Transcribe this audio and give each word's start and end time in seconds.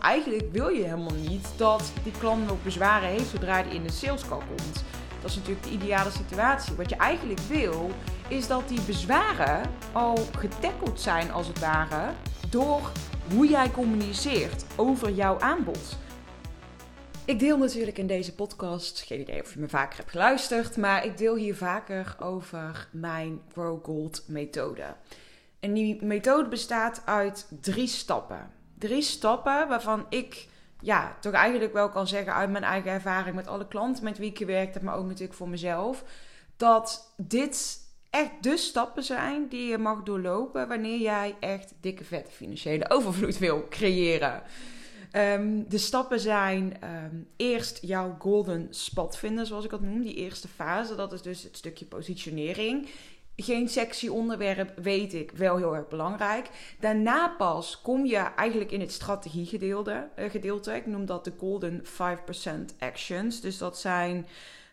Eigenlijk 0.00 0.52
wil 0.52 0.68
je 0.68 0.82
helemaal 0.82 1.16
niet 1.28 1.48
dat 1.56 1.92
die 2.02 2.12
klant 2.18 2.46
nog 2.46 2.62
bezwaren 2.62 3.08
heeft 3.08 3.28
zodra 3.28 3.62
hij 3.62 3.74
in 3.74 3.82
de 3.82 3.92
sales 3.92 4.28
call 4.28 4.42
komt. 4.48 4.84
Dat 5.20 5.30
is 5.30 5.36
natuurlijk 5.36 5.66
de 5.66 5.72
ideale 5.72 6.10
situatie. 6.10 6.74
Wat 6.76 6.90
je 6.90 6.96
eigenlijk 6.96 7.40
wil, 7.40 7.90
is 8.28 8.46
dat 8.46 8.68
die 8.68 8.80
bezwaren 8.80 9.70
al 9.92 10.16
getackeld 10.36 11.00
zijn, 11.00 11.32
als 11.32 11.46
het 11.46 11.58
ware, 11.58 12.12
door 12.50 12.90
hoe 13.34 13.48
jij 13.48 13.70
communiceert 13.70 14.64
over 14.76 15.10
jouw 15.10 15.38
aanbod. 15.38 15.96
Ik 17.24 17.38
deel 17.38 17.58
natuurlijk 17.58 17.98
in 17.98 18.06
deze 18.06 18.34
podcast, 18.34 19.00
geen 19.00 19.20
idee 19.20 19.40
of 19.40 19.54
je 19.54 19.60
me 19.60 19.68
vaker 19.68 19.98
hebt 19.98 20.10
geluisterd, 20.10 20.76
maar 20.76 21.04
ik 21.04 21.18
deel 21.18 21.34
hier 21.34 21.56
vaker 21.56 22.16
over 22.20 22.88
mijn 22.92 23.40
Grow 23.52 23.84
Gold 23.84 24.24
methode. 24.26 24.94
En 25.60 25.72
die 25.72 26.04
methode 26.04 26.48
bestaat 26.48 27.02
uit 27.04 27.48
drie 27.60 27.86
stappen. 27.86 28.50
Drie 28.78 29.02
stappen 29.02 29.68
waarvan 29.68 30.06
ik 30.08 30.48
ja, 30.80 31.16
toch 31.20 31.32
eigenlijk 31.32 31.72
wel 31.72 31.88
kan 31.88 32.06
zeggen 32.06 32.34
uit 32.34 32.50
mijn 32.50 32.64
eigen 32.64 32.90
ervaring 32.90 33.34
met 33.34 33.46
alle 33.46 33.68
klanten 33.68 34.04
met 34.04 34.18
wie 34.18 34.30
ik 34.30 34.38
gewerkt 34.38 34.74
heb, 34.74 34.82
maar 34.82 34.96
ook 34.96 35.06
natuurlijk 35.06 35.34
voor 35.34 35.48
mezelf, 35.48 36.04
dat 36.56 37.14
dit 37.16 37.86
echt 38.10 38.30
de 38.40 38.56
stappen 38.56 39.02
zijn 39.02 39.48
die 39.48 39.68
je 39.68 39.78
mag 39.78 40.02
doorlopen 40.02 40.68
wanneer 40.68 40.98
jij 40.98 41.36
echt 41.40 41.74
dikke 41.80 42.04
vette 42.04 42.30
financiële 42.30 42.90
overvloed 42.96 43.38
wil 43.38 43.66
creëren. 43.68 44.42
Ehm, 45.10 45.62
de 45.68 45.78
stappen 45.78 46.20
zijn 46.20 46.80
ehm, 46.80 47.16
eerst 47.36 47.78
jouw 47.82 48.16
golden 48.18 48.66
spot 48.70 49.16
vinden, 49.16 49.46
zoals 49.46 49.64
ik 49.64 49.70
dat 49.70 49.80
noem. 49.80 50.02
Die 50.02 50.14
eerste 50.14 50.48
fase, 50.48 50.94
dat 50.94 51.12
is 51.12 51.22
dus 51.22 51.42
het 51.42 51.56
stukje 51.56 51.84
positionering. 51.84 52.88
Geen 53.40 53.68
sexy 53.68 54.08
onderwerp, 54.08 54.72
weet 54.82 55.14
ik, 55.14 55.30
wel 55.30 55.56
heel 55.56 55.76
erg 55.76 55.88
belangrijk. 55.88 56.48
Daarna 56.80 57.28
pas 57.28 57.80
kom 57.80 58.06
je 58.06 58.16
eigenlijk 58.16 58.72
in 58.72 58.80
het 58.80 58.92
strategiegedeelte. 58.92 60.08
Uh, 60.18 60.30
gedeelte. 60.30 60.74
Ik 60.74 60.86
noem 60.86 61.06
dat 61.06 61.24
de 61.24 61.32
golden 61.38 61.84
5% 61.84 61.88
actions. 62.78 63.40
Dus 63.40 63.58
dat 63.58 63.78
zijn 63.78 64.26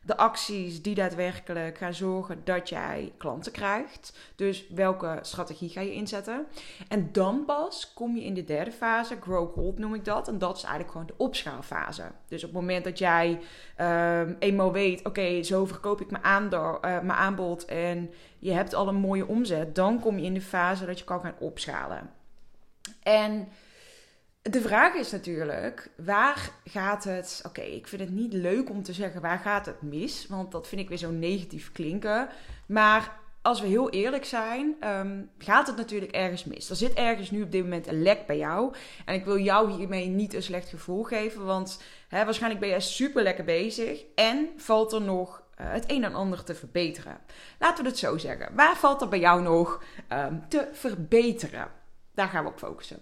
de 0.05 0.17
acties 0.17 0.81
die 0.81 0.95
daadwerkelijk 0.95 1.77
gaan 1.77 1.93
zorgen 1.93 2.41
dat 2.43 2.69
jij 2.69 3.13
klanten 3.17 3.51
krijgt. 3.51 4.17
Dus 4.35 4.67
welke 4.69 5.19
strategie 5.21 5.69
ga 5.69 5.81
je 5.81 5.93
inzetten? 5.93 6.45
En 6.87 7.09
dan 7.11 7.45
pas 7.45 7.93
kom 7.93 8.15
je 8.15 8.23
in 8.23 8.33
de 8.33 8.43
derde 8.43 8.71
fase, 8.71 9.17
grow 9.21 9.53
cold 9.53 9.77
noem 9.77 9.93
ik 9.93 10.05
dat. 10.05 10.27
En 10.27 10.37
dat 10.37 10.55
is 10.55 10.63
eigenlijk 10.63 10.91
gewoon 10.91 11.07
de 11.07 11.13
opschaalfase. 11.17 12.03
Dus 12.27 12.43
op 12.43 12.49
het 12.49 12.59
moment 12.59 12.83
dat 12.83 12.99
jij 12.99 13.39
um, 13.81 14.35
eenmaal 14.39 14.71
weet, 14.71 15.05
oké, 15.05 15.43
zo 15.43 15.65
verkoop 15.65 16.01
ik 16.01 16.21
mijn, 16.21 16.53
uh, 16.53 16.79
mijn 16.81 17.11
aanbod 17.11 17.65
en 17.65 18.11
je 18.39 18.51
hebt 18.51 18.73
al 18.73 18.87
een 18.87 18.95
mooie 18.95 19.27
omzet, 19.27 19.75
dan 19.75 19.99
kom 19.99 20.17
je 20.17 20.25
in 20.25 20.33
de 20.33 20.41
fase 20.41 20.85
dat 20.85 20.99
je 20.99 21.05
kan 21.05 21.21
gaan 21.21 21.35
opschalen. 21.39 22.09
En 23.03 23.47
de 24.49 24.61
vraag 24.61 24.93
is 24.93 25.11
natuurlijk, 25.11 25.89
waar 25.97 26.51
gaat 26.65 27.03
het... 27.03 27.41
Oké, 27.47 27.61
ik 27.61 27.87
vind 27.87 28.01
het 28.01 28.11
niet 28.11 28.33
leuk 28.33 28.69
om 28.69 28.83
te 28.83 28.93
zeggen 28.93 29.21
waar 29.21 29.39
gaat 29.39 29.65
het 29.65 29.81
mis, 29.81 30.27
want 30.27 30.51
dat 30.51 30.67
vind 30.67 30.81
ik 30.81 30.89
weer 30.89 30.97
zo 30.97 31.11
negatief 31.11 31.71
klinken. 31.71 32.29
Maar 32.67 33.17
als 33.41 33.61
we 33.61 33.67
heel 33.67 33.89
eerlijk 33.89 34.25
zijn, 34.25 34.75
um, 34.89 35.29
gaat 35.37 35.67
het 35.67 35.75
natuurlijk 35.75 36.11
ergens 36.11 36.43
mis. 36.43 36.69
Er 36.69 36.75
zit 36.75 36.93
ergens 36.93 37.31
nu 37.31 37.41
op 37.41 37.51
dit 37.51 37.63
moment 37.63 37.87
een 37.87 38.01
lek 38.01 38.25
bij 38.25 38.37
jou. 38.37 38.75
En 39.05 39.15
ik 39.15 39.25
wil 39.25 39.39
jou 39.39 39.71
hiermee 39.71 40.07
niet 40.07 40.33
een 40.33 40.43
slecht 40.43 40.69
gevoel 40.69 41.03
geven, 41.03 41.45
want 41.45 41.81
waarschijnlijk 42.09 42.61
ben 42.61 42.69
jij 42.69 42.81
super 42.81 43.23
lekker 43.23 43.43
bezig 43.43 44.03
en 44.15 44.49
valt 44.57 44.93
er 44.93 45.01
nog 45.01 45.43
uh, 45.61 45.71
het 45.71 45.91
een 45.91 46.03
en 46.03 46.15
ander 46.15 46.43
te 46.43 46.55
verbeteren. 46.55 47.17
Laten 47.59 47.83
we 47.83 47.89
het 47.89 47.99
zo 47.99 48.17
zeggen. 48.17 48.55
Waar 48.55 48.77
valt 48.77 49.01
er 49.01 49.07
bij 49.07 49.19
jou 49.19 49.41
nog 49.41 49.83
um, 50.13 50.49
te 50.49 50.69
verbeteren? 50.71 51.67
Daar 52.13 52.27
gaan 52.27 52.43
we 52.43 52.49
op 52.49 52.59
focussen. 52.59 52.99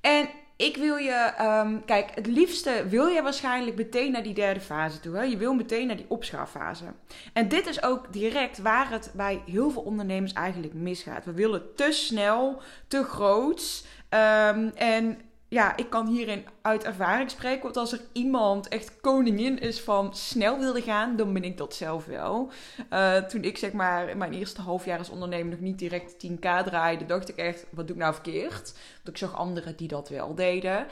En 0.00 0.28
ik 0.58 0.76
wil 0.76 0.96
je, 0.96 1.32
um, 1.40 1.84
kijk, 1.84 2.10
het 2.14 2.26
liefste 2.26 2.84
wil 2.88 3.06
je 3.06 3.22
waarschijnlijk 3.22 3.76
meteen 3.76 4.12
naar 4.12 4.22
die 4.22 4.34
derde 4.34 4.60
fase 4.60 5.00
toe. 5.00 5.16
Hè? 5.16 5.22
Je 5.22 5.36
wil 5.36 5.54
meteen 5.54 5.86
naar 5.86 5.96
die 5.96 6.06
opschaalfase. 6.08 6.84
En 7.32 7.48
dit 7.48 7.66
is 7.66 7.82
ook 7.82 8.12
direct 8.12 8.58
waar 8.58 8.90
het 8.90 9.10
bij 9.14 9.42
heel 9.46 9.70
veel 9.70 9.82
ondernemers 9.82 10.32
eigenlijk 10.32 10.74
misgaat. 10.74 11.24
We 11.24 11.32
willen 11.32 11.74
te 11.74 11.92
snel, 11.92 12.62
te 12.88 13.04
groot. 13.04 13.86
Um, 14.10 14.70
en 14.74 15.18
ja, 15.48 15.76
ik 15.76 15.90
kan 15.90 16.06
hierin 16.06 16.46
uit 16.62 16.84
ervaring 16.84 17.30
spreken. 17.30 17.62
Want 17.62 17.76
als 17.76 17.92
er 17.92 18.00
iemand 18.12 18.68
echt 18.68 19.00
koningin 19.00 19.58
is 19.58 19.80
van 19.80 20.14
snel 20.14 20.58
wilde 20.58 20.82
gaan, 20.82 21.16
dan 21.16 21.32
ben 21.32 21.44
ik 21.44 21.56
dat 21.56 21.74
zelf 21.74 22.04
wel. 22.04 22.50
Uh, 22.92 23.16
toen 23.16 23.42
ik 23.42 23.58
zeg 23.58 23.72
maar 23.72 24.08
in 24.08 24.18
mijn 24.18 24.32
eerste 24.32 24.60
half 24.60 24.84
jaar 24.84 24.98
als 24.98 25.10
ondernemer 25.10 25.50
nog 25.50 25.60
niet 25.60 25.78
direct 25.78 26.26
10k 26.26 26.64
draaide, 26.64 27.06
dacht 27.06 27.28
ik 27.28 27.36
echt, 27.36 27.66
wat 27.70 27.86
doe 27.86 27.96
ik 27.96 28.02
nou 28.02 28.14
verkeerd? 28.14 28.72
Want 28.94 29.08
ik 29.08 29.16
zag 29.16 29.36
anderen 29.36 29.76
die 29.76 29.88
dat 29.88 30.08
wel 30.08 30.34
deden. 30.34 30.86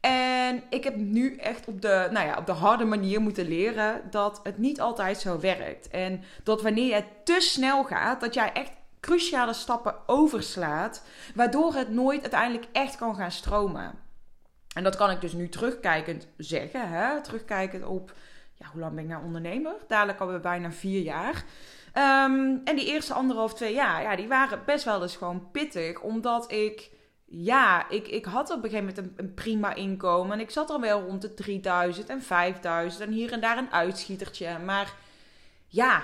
En 0.00 0.62
ik 0.70 0.84
heb 0.84 0.96
nu 0.96 1.36
echt 1.36 1.68
op 1.68 1.80
de, 1.80 2.08
nou 2.10 2.26
ja, 2.26 2.36
op 2.38 2.46
de 2.46 2.52
harde 2.52 2.84
manier 2.84 3.20
moeten 3.20 3.48
leren 3.48 4.02
dat 4.10 4.40
het 4.42 4.58
niet 4.58 4.80
altijd 4.80 5.18
zo 5.18 5.40
werkt. 5.40 5.88
En 5.88 6.22
dat 6.42 6.62
wanneer 6.62 6.94
je 6.94 7.04
te 7.24 7.36
snel 7.40 7.84
gaat, 7.84 8.20
dat 8.20 8.34
jij 8.34 8.52
echt 8.52 8.72
cruciale 9.06 9.52
stappen 9.52 9.94
overslaat, 10.06 11.02
waardoor 11.34 11.74
het 11.74 11.90
nooit 11.90 12.20
uiteindelijk 12.20 12.66
echt 12.72 12.96
kan 12.96 13.14
gaan 13.14 13.30
stromen. 13.30 13.94
En 14.74 14.82
dat 14.84 14.96
kan 14.96 15.10
ik 15.10 15.20
dus 15.20 15.32
nu 15.32 15.48
terugkijkend 15.48 16.26
zeggen, 16.36 16.88
hè? 16.88 17.22
terugkijkend 17.22 17.84
op, 17.84 18.12
ja, 18.54 18.66
hoe 18.72 18.80
lang 18.80 18.94
ben 18.94 19.04
ik 19.04 19.10
nou 19.10 19.24
ondernemer? 19.24 19.74
Dadelijk 19.88 20.20
alweer 20.20 20.40
bijna 20.40 20.70
vier 20.70 21.02
jaar. 21.02 21.44
Um, 21.94 22.60
en 22.64 22.76
die 22.76 22.86
eerste 22.86 23.14
anderhalf, 23.14 23.54
twee 23.54 23.74
jaar, 23.74 24.02
ja, 24.02 24.16
die 24.16 24.28
waren 24.28 24.62
best 24.66 24.84
wel 24.84 25.02
eens 25.02 25.16
gewoon 25.16 25.50
pittig, 25.50 26.00
omdat 26.00 26.52
ik 26.52 26.90
ja, 27.24 27.88
ik, 27.88 28.08
ik 28.08 28.24
had 28.24 28.50
op 28.50 28.64
een 28.64 28.70
gegeven 28.70 28.84
moment 28.86 28.98
een, 28.98 29.12
een, 29.16 29.34
prima 29.34 29.74
inkomen. 29.74 30.32
En 30.32 30.40
ik 30.40 30.50
zat 30.50 30.70
al 30.70 30.80
wel 30.80 31.02
rond 31.02 31.22
de 31.22 31.34
3000 31.34 32.08
en 32.08 32.22
5000 32.22 33.02
en 33.02 33.12
hier 33.12 33.32
en 33.32 33.40
daar 33.40 33.58
een 33.58 33.72
uitschietertje. 33.72 34.58
Maar 34.58 34.94
ja, 35.66 36.02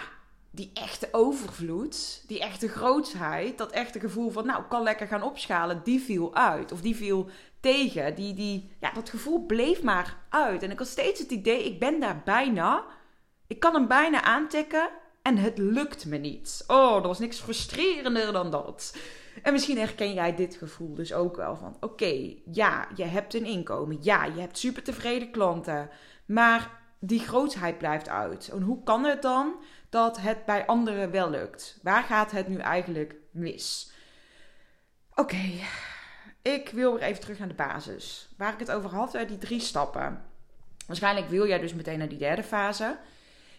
die 0.54 0.70
echte 0.74 1.08
overvloed, 1.12 2.24
die 2.26 2.40
echte 2.40 2.68
grootsheid, 2.68 3.58
dat 3.58 3.70
echte 3.70 4.00
gevoel 4.00 4.30
van, 4.30 4.46
nou, 4.46 4.62
ik 4.62 4.68
kan 4.68 4.82
lekker 4.82 5.06
gaan 5.06 5.22
opschalen, 5.22 5.80
die 5.84 6.00
viel 6.00 6.34
uit. 6.34 6.72
Of 6.72 6.80
die 6.80 6.96
viel 6.96 7.28
tegen. 7.60 8.14
Die, 8.14 8.34
die, 8.34 8.70
ja, 8.80 8.90
dat 8.92 9.10
gevoel 9.10 9.46
bleef 9.46 9.82
maar 9.82 10.16
uit. 10.28 10.62
En 10.62 10.70
ik 10.70 10.78
had 10.78 10.88
steeds 10.88 11.20
het 11.20 11.30
idee, 11.30 11.64
ik 11.64 11.78
ben 11.78 12.00
daar 12.00 12.22
bijna. 12.24 12.84
Ik 13.46 13.60
kan 13.60 13.74
hem 13.74 13.88
bijna 13.88 14.22
aantikken 14.22 14.88
en 15.22 15.36
het 15.36 15.58
lukt 15.58 16.06
me 16.06 16.16
niet. 16.16 16.64
Oh, 16.66 16.96
er 16.96 17.02
was 17.02 17.18
niks 17.18 17.40
frustrerender 17.40 18.32
dan 18.32 18.50
dat. 18.50 18.96
En 19.42 19.52
misschien 19.52 19.78
herken 19.78 20.14
jij 20.14 20.34
dit 20.34 20.54
gevoel 20.54 20.94
dus 20.94 21.12
ook 21.12 21.36
wel 21.36 21.56
van, 21.56 21.76
oké, 21.80 22.34
ja, 22.44 22.88
je 22.94 23.04
hebt 23.04 23.34
een 23.34 23.44
inkomen. 23.44 23.98
Ja, 24.00 24.24
je 24.24 24.40
hebt 24.40 24.58
super 24.58 24.82
tevreden 24.82 25.30
klanten. 25.30 25.90
Maar 26.26 26.81
die 27.04 27.20
grootsheid 27.20 27.78
blijft 27.78 28.08
uit. 28.08 28.48
En 28.48 28.62
hoe 28.62 28.82
kan 28.82 29.04
het 29.04 29.22
dan 29.22 29.54
dat 29.88 30.20
het 30.20 30.44
bij 30.44 30.66
anderen 30.66 31.10
wel 31.10 31.30
lukt? 31.30 31.78
Waar 31.82 32.02
gaat 32.02 32.30
het 32.30 32.48
nu 32.48 32.56
eigenlijk 32.56 33.14
mis? 33.30 33.92
Oké, 35.14 35.50
ik 36.42 36.68
wil 36.68 36.92
weer 36.92 37.02
even 37.02 37.20
terug 37.20 37.38
naar 37.38 37.48
de 37.48 37.54
basis. 37.54 38.28
Waar 38.36 38.52
ik 38.52 38.58
het 38.58 38.70
over 38.70 38.90
had, 38.90 39.12
die 39.12 39.38
drie 39.38 39.60
stappen. 39.60 40.24
Waarschijnlijk 40.86 41.28
wil 41.28 41.46
jij 41.46 41.58
dus 41.58 41.74
meteen 41.74 41.98
naar 41.98 42.08
die 42.08 42.18
derde 42.18 42.42
fase. 42.42 42.98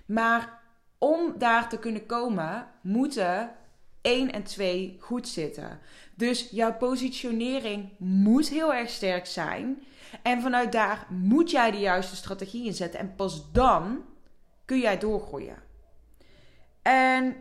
Maar 0.06 0.62
om 0.98 1.38
daar 1.38 1.70
te 1.70 1.80
kunnen 1.80 2.06
komen, 2.06 2.68
moeten 2.82 3.52
1 4.02 4.32
en 4.32 4.44
2 4.44 4.98
goed 5.00 5.28
zitten. 5.28 5.80
Dus 6.16 6.50
jouw 6.50 6.74
positionering 6.74 7.90
moet 7.98 8.50
heel 8.50 8.74
erg 8.74 8.90
sterk 8.90 9.26
zijn. 9.26 9.84
En 10.22 10.42
vanuit 10.42 10.72
daar 10.72 11.06
moet 11.10 11.52
jij 11.52 11.72
de 11.72 11.78
juiste 11.80 12.16
strategie 12.16 12.66
inzetten. 12.66 13.00
En 13.00 13.16
pas 13.16 13.52
dan 13.52 14.06
kun 14.66 14.80
jij 14.80 14.98
doorgroeien. 14.98 15.58
En 16.82 17.36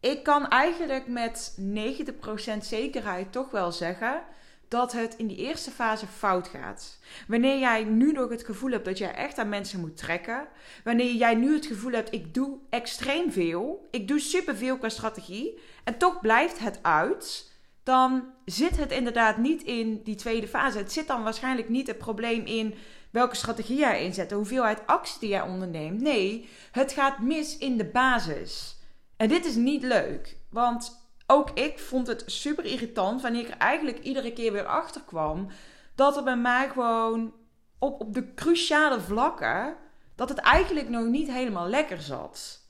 ik 0.00 0.22
kan 0.22 0.48
eigenlijk 0.48 1.06
met 1.06 1.58
90% 1.60 2.58
zekerheid 2.60 3.32
toch 3.32 3.50
wel 3.50 3.72
zeggen 3.72 4.22
dat 4.68 4.92
het 4.92 5.16
in 5.16 5.26
die 5.26 5.36
eerste 5.36 5.70
fase 5.70 6.06
fout 6.06 6.48
gaat. 6.48 6.98
Wanneer 7.28 7.58
jij 7.58 7.84
nu 7.84 8.12
nog 8.12 8.28
het 8.28 8.44
gevoel 8.44 8.70
hebt 8.70 8.84
dat 8.84 8.98
jij 8.98 9.14
echt 9.14 9.38
aan 9.38 9.48
mensen 9.48 9.80
moet 9.80 9.96
trekken. 9.96 10.48
Wanneer 10.84 11.14
jij 11.14 11.34
nu 11.34 11.54
het 11.54 11.66
gevoel 11.66 11.92
hebt, 11.92 12.12
ik 12.12 12.34
doe 12.34 12.58
extreem 12.70 13.32
veel. 13.32 13.88
Ik 13.90 14.08
doe 14.08 14.18
superveel 14.18 14.78
qua 14.78 14.88
strategie. 14.88 15.60
En 15.84 15.98
toch 15.98 16.20
blijft 16.20 16.58
het 16.58 16.78
uit. 16.82 17.54
Dan 17.86 18.32
zit 18.44 18.76
het 18.76 18.92
inderdaad 18.92 19.36
niet 19.36 19.62
in 19.62 20.02
die 20.02 20.14
tweede 20.14 20.48
fase. 20.48 20.78
Het 20.78 20.92
zit 20.92 21.06
dan 21.06 21.22
waarschijnlijk 21.22 21.68
niet 21.68 21.86
het 21.86 21.98
probleem 21.98 22.44
in 22.44 22.74
welke 23.10 23.36
strategie 23.36 23.78
jij 23.78 24.04
inzet. 24.04 24.28
De 24.28 24.34
hoeveelheid 24.34 24.86
actie 24.86 25.20
die 25.20 25.28
jij 25.28 25.42
onderneemt. 25.42 26.00
Nee, 26.00 26.48
het 26.70 26.92
gaat 26.92 27.18
mis 27.18 27.58
in 27.58 27.76
de 27.76 27.84
basis. 27.84 28.76
En 29.16 29.28
dit 29.28 29.44
is 29.44 29.54
niet 29.54 29.82
leuk. 29.82 30.36
Want 30.50 31.10
ook 31.26 31.50
ik 31.50 31.78
vond 31.78 32.06
het 32.06 32.22
super 32.26 32.64
irritant 32.64 33.22
wanneer 33.22 33.40
ik 33.40 33.48
er 33.48 33.56
eigenlijk 33.58 33.98
iedere 33.98 34.32
keer 34.32 34.52
weer 34.52 34.66
achter 34.66 35.02
kwam 35.06 35.48
dat 35.94 36.16
er 36.16 36.24
bij 36.24 36.36
mij 36.36 36.68
gewoon 36.68 37.34
op, 37.78 38.00
op 38.00 38.14
de 38.14 38.34
cruciale 38.34 39.00
vlakken 39.00 39.76
dat 40.14 40.28
het 40.28 40.38
eigenlijk 40.38 40.88
nog 40.88 41.04
niet 41.04 41.30
helemaal 41.30 41.68
lekker 41.68 42.00
zat. 42.00 42.60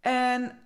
En 0.00 0.58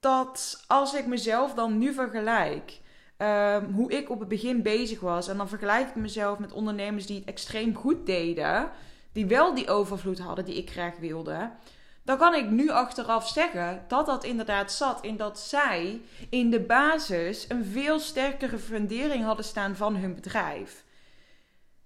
dat 0.00 0.64
als 0.66 0.94
ik 0.94 1.06
mezelf 1.06 1.54
dan 1.54 1.78
nu 1.78 1.92
vergelijk 1.92 2.82
ehm, 3.16 3.70
hoe 3.70 3.92
ik 3.92 4.10
op 4.10 4.18
het 4.18 4.28
begin 4.28 4.62
bezig 4.62 5.00
was. 5.00 5.28
En 5.28 5.36
dan 5.36 5.48
vergelijk 5.48 5.88
ik 5.88 5.94
mezelf 5.94 6.38
met 6.38 6.52
ondernemers 6.52 7.06
die 7.06 7.18
het 7.18 7.28
extreem 7.28 7.74
goed 7.74 8.06
deden. 8.06 8.70
Die 9.12 9.26
wel 9.26 9.54
die 9.54 9.68
overvloed 9.68 10.18
hadden 10.18 10.44
die 10.44 10.54
ik 10.56 10.70
graag 10.70 10.96
wilde. 10.98 11.50
Dan 12.04 12.18
kan 12.18 12.34
ik 12.34 12.50
nu 12.50 12.70
achteraf 12.70 13.28
zeggen 13.28 13.84
dat 13.88 14.06
dat 14.06 14.24
inderdaad 14.24 14.72
zat 14.72 15.04
in 15.04 15.16
dat 15.16 15.40
zij 15.40 16.00
in 16.28 16.50
de 16.50 16.60
basis 16.60 17.44
een 17.48 17.64
veel 17.64 17.98
sterkere 17.98 18.58
fundering 18.58 19.24
hadden 19.24 19.44
staan 19.44 19.76
van 19.76 19.96
hun 19.96 20.14
bedrijf. 20.14 20.84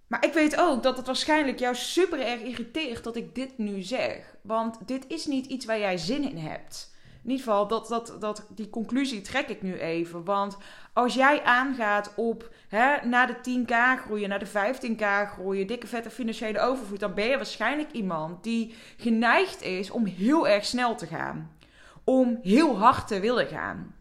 Maar 0.06 0.24
ik 0.24 0.32
weet 0.32 0.56
ook 0.56 0.82
dat 0.82 0.96
het 0.96 1.06
waarschijnlijk 1.06 1.58
jou 1.58 1.74
super 1.74 2.20
erg 2.20 2.40
irriteert 2.40 3.04
dat 3.04 3.16
ik 3.16 3.34
dit 3.34 3.58
nu 3.58 3.82
zeg. 3.82 4.36
Want 4.42 4.78
dit 4.86 5.04
is 5.08 5.26
niet 5.26 5.46
iets 5.46 5.66
waar 5.66 5.78
jij 5.78 5.96
zin 5.96 6.30
in 6.30 6.36
hebt. 6.36 6.96
In 7.28 7.34
ieder 7.34 7.46
geval, 7.46 7.66
dat, 7.66 7.88
dat, 7.88 8.16
dat, 8.20 8.46
die 8.48 8.70
conclusie 8.70 9.20
trek 9.20 9.48
ik 9.48 9.62
nu 9.62 9.78
even. 9.78 10.24
Want 10.24 10.56
als 10.92 11.14
jij 11.14 11.42
aangaat 11.42 12.12
op 12.16 12.50
hè, 12.68 13.06
naar 13.06 13.26
de 13.26 13.64
10k 13.64 14.02
groeien, 14.04 14.28
naar 14.28 14.38
de 14.38 14.46
15k 14.46 15.30
groeien, 15.32 15.66
dikke 15.66 15.86
vette 15.86 16.10
financiële 16.10 16.60
overvloed, 16.60 17.00
dan 17.00 17.14
ben 17.14 17.26
je 17.26 17.36
waarschijnlijk 17.36 17.92
iemand 17.92 18.42
die 18.42 18.74
geneigd 18.96 19.62
is 19.62 19.90
om 19.90 20.04
heel 20.04 20.48
erg 20.48 20.64
snel 20.64 20.94
te 20.94 21.06
gaan. 21.06 21.56
Om 22.04 22.38
heel 22.42 22.78
hard 22.78 23.08
te 23.08 23.20
willen 23.20 23.46
gaan. 23.46 23.94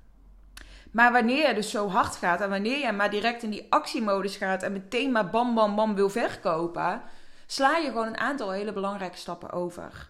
Maar 0.91 1.11
wanneer 1.11 1.47
je 1.47 1.53
dus 1.53 1.71
zo 1.71 1.87
hard 1.87 2.15
gaat 2.15 2.41
en 2.41 2.49
wanneer 2.49 2.77
je 2.77 2.91
maar 2.91 3.09
direct 3.09 3.43
in 3.43 3.49
die 3.49 3.65
actiemodus 3.69 4.35
gaat 4.35 4.63
en 4.63 4.71
meteen 4.71 5.11
maar 5.11 5.29
bam 5.29 5.55
bam 5.55 5.75
bam 5.75 5.95
wil 5.95 6.09
verkopen, 6.09 7.01
sla 7.45 7.77
je 7.77 7.87
gewoon 7.87 8.07
een 8.07 8.17
aantal 8.17 8.51
hele 8.51 8.73
belangrijke 8.73 9.17
stappen 9.17 9.51
over. 9.51 10.09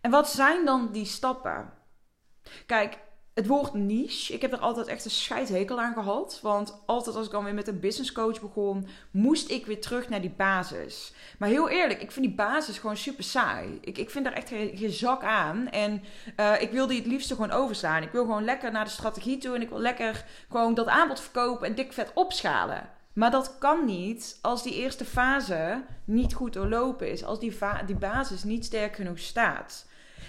En 0.00 0.10
wat 0.10 0.30
zijn 0.30 0.64
dan 0.64 0.88
die 0.92 1.06
stappen? 1.06 1.76
Kijk, 2.66 2.98
het 3.38 3.46
woord 3.46 3.74
niche, 3.74 4.32
ik 4.32 4.42
heb 4.42 4.52
er 4.52 4.58
altijd 4.58 4.86
echt 4.86 5.04
een 5.04 5.10
scheidhekel 5.10 5.80
aan 5.80 5.92
gehad. 5.92 6.38
Want 6.42 6.82
altijd 6.86 7.16
als 7.16 7.26
ik 7.26 7.32
dan 7.32 7.44
weer 7.44 7.54
met 7.54 7.68
een 7.68 7.80
business 7.80 8.12
coach 8.12 8.40
begon, 8.40 8.86
moest 9.10 9.50
ik 9.50 9.66
weer 9.66 9.80
terug 9.80 10.08
naar 10.08 10.20
die 10.20 10.34
basis. 10.36 11.12
Maar 11.38 11.48
heel 11.48 11.68
eerlijk, 11.68 12.02
ik 12.02 12.12
vind 12.12 12.26
die 12.26 12.34
basis 12.34 12.78
gewoon 12.78 12.96
super 12.96 13.24
saai. 13.24 13.78
Ik, 13.80 13.98
ik 13.98 14.10
vind 14.10 14.24
daar 14.24 14.34
echt 14.34 14.48
geen, 14.48 14.90
zak 14.90 15.22
aan. 15.22 15.68
En 15.68 16.02
uh, 16.40 16.60
ik 16.60 16.70
wil 16.70 16.86
die 16.86 16.98
het 16.98 17.06
liefste 17.06 17.34
gewoon 17.34 17.50
overslaan. 17.50 18.02
Ik 18.02 18.12
wil 18.12 18.24
gewoon 18.24 18.44
lekker 18.44 18.72
naar 18.72 18.84
de 18.84 18.90
strategie 18.90 19.38
toe 19.38 19.54
en 19.54 19.62
ik 19.62 19.68
wil 19.68 19.80
lekker 19.80 20.24
gewoon 20.48 20.74
dat 20.74 20.86
aanbod 20.86 21.20
verkopen 21.20 21.66
en 21.66 21.74
dik 21.74 21.92
vet 21.92 22.10
opschalen. 22.14 22.88
Maar 23.12 23.30
dat 23.30 23.58
kan 23.58 23.84
niet 23.84 24.38
als 24.42 24.62
die 24.62 24.74
eerste 24.74 25.04
fase 25.04 25.82
niet 26.04 26.34
goed 26.34 26.52
doorlopen 26.52 27.10
is. 27.10 27.24
Als 27.24 27.40
die, 27.40 27.58
die 27.86 27.96
basis 27.96 28.44
niet 28.44 28.64
sterk 28.64 28.94
genoeg 28.94 29.18
staat. 29.18 29.86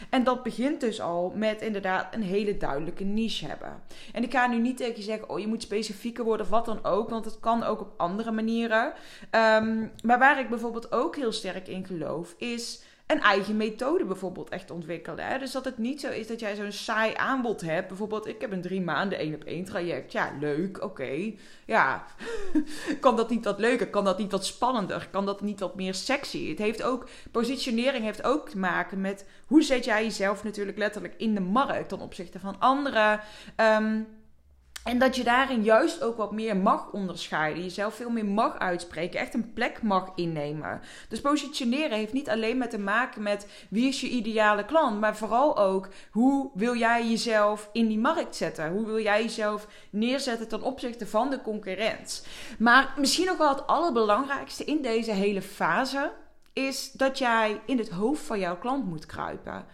En 0.09 0.23
dat 0.23 0.43
begint 0.43 0.81
dus 0.81 1.01
al 1.01 1.33
met 1.35 1.61
inderdaad 1.61 2.13
een 2.13 2.23
hele 2.23 2.57
duidelijke 2.57 3.03
niche 3.03 3.47
hebben. 3.47 3.81
En 4.13 4.23
ik 4.23 4.31
ga 4.31 4.47
nu 4.47 4.59
niet 4.59 4.77
tegen 4.77 4.95
je 4.95 5.01
zeggen, 5.01 5.29
oh 5.29 5.39
je 5.39 5.47
moet 5.47 5.61
specifieker 5.61 6.23
worden 6.23 6.45
of 6.45 6.51
wat 6.51 6.65
dan 6.65 6.83
ook, 6.83 7.09
want 7.09 7.25
het 7.25 7.39
kan 7.39 7.63
ook 7.63 7.81
op 7.81 7.93
andere 7.97 8.31
manieren. 8.31 8.93
Um, 9.31 9.91
maar 10.03 10.19
waar 10.19 10.39
ik 10.39 10.49
bijvoorbeeld 10.49 10.91
ook 10.91 11.15
heel 11.15 11.31
sterk 11.31 11.67
in 11.67 11.85
geloof, 11.85 12.35
is 12.37 12.81
een 13.11 13.21
eigen 13.21 13.57
methode 13.57 14.05
bijvoorbeeld 14.05 14.49
echt 14.49 14.71
ontwikkelen. 14.71 15.25
Hè? 15.25 15.39
Dus 15.39 15.51
dat 15.51 15.65
het 15.65 15.77
niet 15.77 15.99
zo 15.99 16.09
is 16.09 16.27
dat 16.27 16.39
jij 16.39 16.55
zo'n 16.55 16.71
saai 16.71 17.13
aanbod 17.15 17.61
hebt. 17.61 17.87
Bijvoorbeeld, 17.87 18.27
ik 18.27 18.41
heb 18.41 18.51
een 18.51 18.61
drie 18.61 18.81
maanden 18.81 19.17
één 19.17 19.35
op 19.35 19.43
één 19.43 19.63
traject. 19.63 20.11
Ja, 20.11 20.31
leuk, 20.39 20.83
oké. 20.83 21.33
Ja, 21.65 22.05
kan 22.99 23.15
dat 23.15 23.29
niet 23.29 23.45
wat 23.45 23.59
leuker? 23.59 23.87
Kan 23.87 24.03
dat 24.03 24.17
niet 24.17 24.31
wat 24.31 24.45
spannender? 24.45 25.07
Kan 25.11 25.25
dat 25.25 25.41
niet 25.41 25.59
wat 25.59 25.75
meer 25.75 25.93
sexy? 25.93 26.49
Het 26.49 26.57
heeft 26.57 26.83
ook, 26.83 27.07
positionering 27.31 28.03
heeft 28.03 28.23
ook 28.23 28.49
te 28.49 28.57
maken 28.57 29.01
met 29.01 29.25
hoe 29.49 29.63
zet 29.63 29.85
jij 29.85 30.03
jezelf 30.03 30.43
natuurlijk 30.43 30.77
letterlijk 30.77 31.13
in 31.17 31.33
de 31.33 31.41
markt 31.41 31.89
ten 31.89 31.99
opzichte 31.99 32.39
van 32.39 32.59
anderen. 32.59 33.19
Um, 33.55 34.07
en 34.83 34.99
dat 34.99 35.15
je 35.15 35.23
daarin 35.23 35.63
juist 35.63 36.01
ook 36.03 36.17
wat 36.17 36.31
meer 36.31 36.57
mag 36.57 36.91
onderscheiden. 36.91 37.63
Jezelf 37.63 37.95
veel 37.95 38.09
meer 38.09 38.25
mag 38.25 38.59
uitspreken. 38.59 39.19
Echt 39.19 39.33
een 39.33 39.53
plek 39.53 39.81
mag 39.81 40.11
innemen. 40.15 40.81
Dus 41.09 41.21
positioneren 41.21 41.97
heeft 41.97 42.13
niet 42.13 42.29
alleen 42.29 42.57
met 42.57 42.69
te 42.69 42.79
maken 42.79 43.21
met 43.21 43.47
wie 43.69 43.87
is 43.87 44.01
je 44.01 44.09
ideale 44.09 44.65
klant. 44.65 44.99
Maar 44.99 45.17
vooral 45.17 45.57
ook 45.57 45.89
hoe 46.11 46.51
wil 46.53 46.75
jij 46.75 47.09
jezelf 47.09 47.69
in 47.71 47.87
die 47.87 47.99
markt 47.99 48.35
zetten. 48.35 48.71
Hoe 48.71 48.85
wil 48.85 48.99
jij 48.99 49.21
jezelf 49.21 49.67
neerzetten 49.89 50.47
ten 50.47 50.61
opzichte 50.61 51.07
van 51.07 51.29
de 51.29 51.41
concurrent. 51.41 52.25
Maar 52.59 52.93
misschien 52.97 53.25
nog 53.25 53.37
wel 53.37 53.49
het 53.49 53.67
allerbelangrijkste 53.67 54.63
in 54.63 54.81
deze 54.81 55.11
hele 55.11 55.41
fase. 55.41 56.11
Is 56.67 56.91
dat 56.91 57.17
jij 57.17 57.61
in 57.65 57.77
het 57.77 57.89
hoofd 57.89 58.21
van 58.21 58.39
jouw 58.39 58.57
klant 58.57 58.85
moet 58.85 59.05
kruipen. 59.05 59.65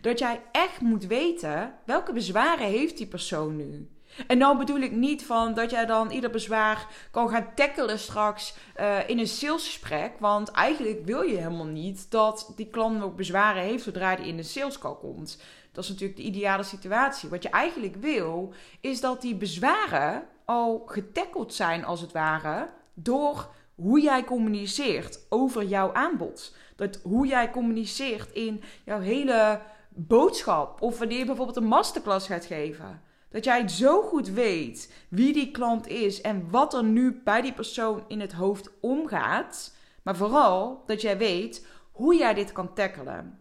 Dat 0.00 0.18
jij 0.18 0.42
echt 0.52 0.80
moet 0.80 1.06
weten 1.06 1.74
welke 1.84 2.12
bezwaren 2.12 2.66
heeft 2.66 2.96
die 2.96 3.06
persoon 3.06 3.56
nu. 3.56 3.88
En 4.26 4.38
nou 4.38 4.58
bedoel 4.58 4.80
ik 4.80 4.92
niet 4.92 5.24
van 5.26 5.54
dat 5.54 5.70
jij 5.70 5.86
dan 5.86 6.10
ieder 6.10 6.30
bezwaar 6.30 6.86
kan 7.10 7.28
gaan 7.28 7.54
tackelen 7.54 7.98
straks 7.98 8.54
uh, 8.80 9.08
in 9.08 9.18
een 9.18 9.28
salesgesprek. 9.28 10.12
Want 10.18 10.50
eigenlijk 10.50 11.04
wil 11.04 11.22
je 11.22 11.36
helemaal 11.36 11.66
niet 11.66 12.10
dat 12.10 12.52
die 12.56 12.68
klant 12.68 13.02
ook 13.02 13.16
bezwaren 13.16 13.62
heeft 13.62 13.84
zodra 13.84 14.14
hij 14.16 14.26
in 14.26 14.36
de 14.36 14.42
salescall 14.42 14.96
komt. 15.00 15.42
Dat 15.72 15.84
is 15.84 15.90
natuurlijk 15.90 16.18
de 16.18 16.24
ideale 16.24 16.62
situatie. 16.62 17.28
Wat 17.28 17.42
je 17.42 17.48
eigenlijk 17.48 17.96
wil, 17.96 18.52
is 18.80 19.00
dat 19.00 19.20
die 19.20 19.34
bezwaren 19.34 20.26
al 20.44 20.82
getackeld 20.86 21.54
zijn, 21.54 21.84
als 21.84 22.00
het 22.00 22.12
ware, 22.12 22.68
door 22.94 23.48
hoe 23.74 24.00
jij 24.00 24.24
communiceert 24.24 25.26
over 25.28 25.64
jouw 25.64 25.92
aanbod. 25.92 26.56
Dat 26.76 27.00
hoe 27.02 27.26
jij 27.26 27.50
communiceert 27.50 28.32
in 28.32 28.62
jouw 28.84 29.00
hele 29.00 29.60
boodschap. 29.88 30.82
Of 30.82 30.98
wanneer 30.98 31.18
je 31.18 31.24
bijvoorbeeld 31.24 31.56
een 31.56 31.64
masterclass 31.64 32.26
gaat 32.26 32.44
geven. 32.44 33.02
Dat 33.30 33.44
jij 33.44 33.68
zo 33.68 34.02
goed 34.02 34.28
weet 34.28 34.92
wie 35.08 35.32
die 35.32 35.50
klant 35.50 35.86
is 35.88 36.20
en 36.20 36.50
wat 36.50 36.74
er 36.74 36.84
nu 36.84 37.20
bij 37.24 37.42
die 37.42 37.52
persoon 37.52 38.04
in 38.08 38.20
het 38.20 38.32
hoofd 38.32 38.70
omgaat. 38.80 39.76
Maar 40.02 40.16
vooral 40.16 40.82
dat 40.86 41.00
jij 41.00 41.18
weet 41.18 41.66
hoe 41.92 42.16
jij 42.16 42.34
dit 42.34 42.52
kan 42.52 42.74
tackelen. 42.74 43.40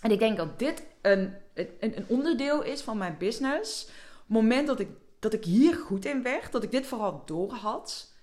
En 0.00 0.10
ik 0.10 0.18
denk 0.18 0.36
dat 0.36 0.58
dit 0.58 0.86
een, 1.02 1.34
een, 1.54 1.70
een 1.80 2.04
onderdeel 2.08 2.62
is 2.62 2.82
van 2.82 2.98
mijn 2.98 3.16
business. 3.18 3.84
Op 3.84 3.90
het 4.16 4.28
moment 4.28 4.66
dat 4.66 4.80
ik, 4.80 4.88
dat 5.18 5.32
ik 5.32 5.44
hier 5.44 5.74
goed 5.74 6.04
in 6.04 6.22
werd, 6.22 6.52
dat 6.52 6.62
ik 6.62 6.70
dit 6.70 6.86
vooral 6.86 7.22
door 7.24 7.52
had. 7.52 8.14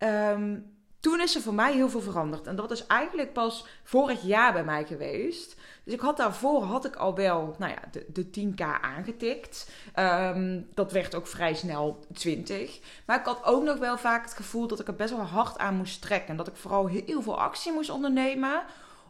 Ehm, 0.00 0.58
toen 1.00 1.20
is 1.20 1.34
er 1.34 1.42
voor 1.42 1.54
mij 1.54 1.72
heel 1.72 1.88
veel 1.88 2.00
veranderd. 2.00 2.46
En 2.46 2.56
dat 2.56 2.70
is 2.70 2.86
eigenlijk 2.86 3.32
pas 3.32 3.66
vorig 3.82 4.22
jaar 4.22 4.52
bij 4.52 4.64
mij 4.64 4.84
geweest. 4.84 5.56
Dus 5.84 5.94
ik 5.94 6.00
had 6.00 6.16
daarvoor 6.16 6.62
had 6.62 6.84
ik 6.84 6.96
al 6.96 7.14
wel 7.14 7.54
nou 7.58 7.72
ja, 7.72 7.80
de, 7.90 8.06
de 8.08 8.24
10k 8.24 8.60
aangetikt. 8.80 9.70
Um, 9.98 10.68
dat 10.74 10.92
werd 10.92 11.14
ook 11.14 11.26
vrij 11.26 11.54
snel 11.54 12.04
20. 12.12 12.80
Maar 13.06 13.18
ik 13.18 13.24
had 13.24 13.44
ook 13.44 13.62
nog 13.62 13.78
wel 13.78 13.98
vaak 13.98 14.24
het 14.24 14.34
gevoel 14.34 14.66
dat 14.66 14.80
ik 14.80 14.88
er 14.88 14.94
best 14.94 15.16
wel 15.16 15.24
hard 15.24 15.58
aan 15.58 15.76
moest 15.76 16.02
trekken. 16.02 16.28
En 16.28 16.36
dat 16.36 16.48
ik 16.48 16.56
vooral 16.56 16.86
heel 16.86 17.22
veel 17.22 17.40
actie 17.40 17.72
moest 17.72 17.90
ondernemen 17.90 18.62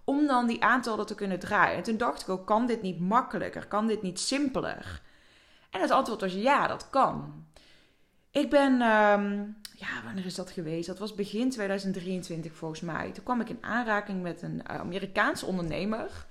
om 0.05 0.27
dan 0.27 0.47
die 0.47 0.65
aantallen 0.65 1.07
te 1.07 1.15
kunnen 1.15 1.39
draaien. 1.39 1.77
En 1.77 1.83
toen 1.83 1.97
dacht 1.97 2.23
ik 2.23 2.29
ook, 2.29 2.47
kan 2.47 2.67
dit 2.67 2.83
niet 2.83 3.01
makkelijker? 3.01 3.67
Kan 3.67 3.87
dit 3.87 4.03
niet 4.03 4.21
simpeler? 4.21 5.03
En 5.71 5.81
het 5.81 5.91
antwoord 5.91 6.21
was 6.21 6.33
ja, 6.33 6.67
dat 6.67 6.91
kan. 6.91 7.45
Ik 8.31 8.51
ben, 8.51 8.73
um, 8.73 9.57
ja, 9.77 10.03
wanneer 10.05 10.27
is 10.27 10.35
dat 10.35 10.51
geweest? 10.51 10.87
Dat 10.87 10.99
was 10.99 11.15
begin 11.15 11.51
2023 11.51 12.53
volgens 12.53 12.81
mij. 12.81 13.11
Toen 13.11 13.25
kwam 13.25 13.41
ik 13.41 13.49
in 13.49 13.59
aanraking 13.61 14.23
met 14.23 14.43
een 14.43 14.63
uh, 14.71 14.79
Amerikaanse 14.79 15.47
ondernemer. 15.47 16.27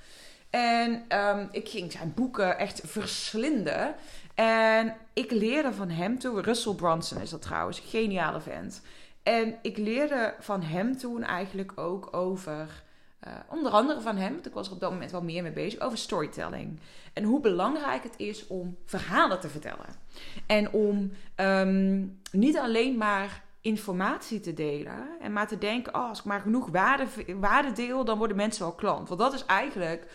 En 0.50 1.04
um, 1.10 1.48
ik 1.52 1.70
ging 1.70 1.92
zijn 1.92 2.14
boeken 2.16 2.58
echt 2.58 2.82
verslinden. 2.86 3.96
En 4.36 4.96
ik 5.14 5.32
leerde 5.32 5.74
van 5.74 5.90
hem 5.90 6.20
toen, 6.20 6.42
Russell 6.42 6.74
Brunson 6.74 7.22
is 7.22 7.30
dat 7.30 7.42
trouwens, 7.42 7.80
geniale 7.80 8.42
vent. 8.42 8.82
En 9.24 9.56
ik 9.62 9.78
leerde 9.78 10.34
van 10.40 10.62
hem 10.62 10.98
toen 10.98 11.24
eigenlijk 11.24 11.72
ook 11.76 12.16
over, 12.16 12.84
uh, 13.28 13.34
onder 13.48 13.72
andere 13.72 14.02
van 14.02 14.18
hem, 14.18 14.34
want 14.34 14.46
ik 14.46 14.54
was 14.54 14.68
er 14.68 14.74
op 14.74 14.80
dat 14.80 14.92
moment 14.92 15.12
wel 15.12 15.22
meer 15.22 15.44
mee 15.44 15.52
bezig, 15.52 15.80
over 15.80 15.98
storytelling. 15.98 16.80
En 17.14 17.24
hoe 17.24 17.40
belangrijk 17.40 18.04
het 18.04 18.14
is 18.18 18.48
om 18.48 18.78
verhalen 18.86 19.40
te 19.40 19.50
vertellen. 19.50 19.86
En 20.46 20.72
om 20.72 21.12
um, 21.36 22.20
niet 22.32 22.58
alleen 22.58 22.98
maar 22.98 23.44
informatie 23.62 24.40
te 24.40 24.54
delen 24.54 25.08
en 25.22 25.34
maar 25.34 25.48
te 25.48 25.58
denken, 25.58 25.96
oh, 25.96 26.10
als 26.10 26.20
ik 26.20 26.26
maar 26.26 26.42
genoeg 26.42 26.68
waarde, 26.68 27.06
waarde 27.40 27.72
deel, 27.72 28.06
dan 28.06 28.18
worden 28.18 28.38
mensen 28.38 28.64
wel 28.64 28.76
klant. 28.76 29.08
Want 29.08 29.20
dat 29.20 29.34
is 29.34 29.46
eigenlijk 29.46 30.08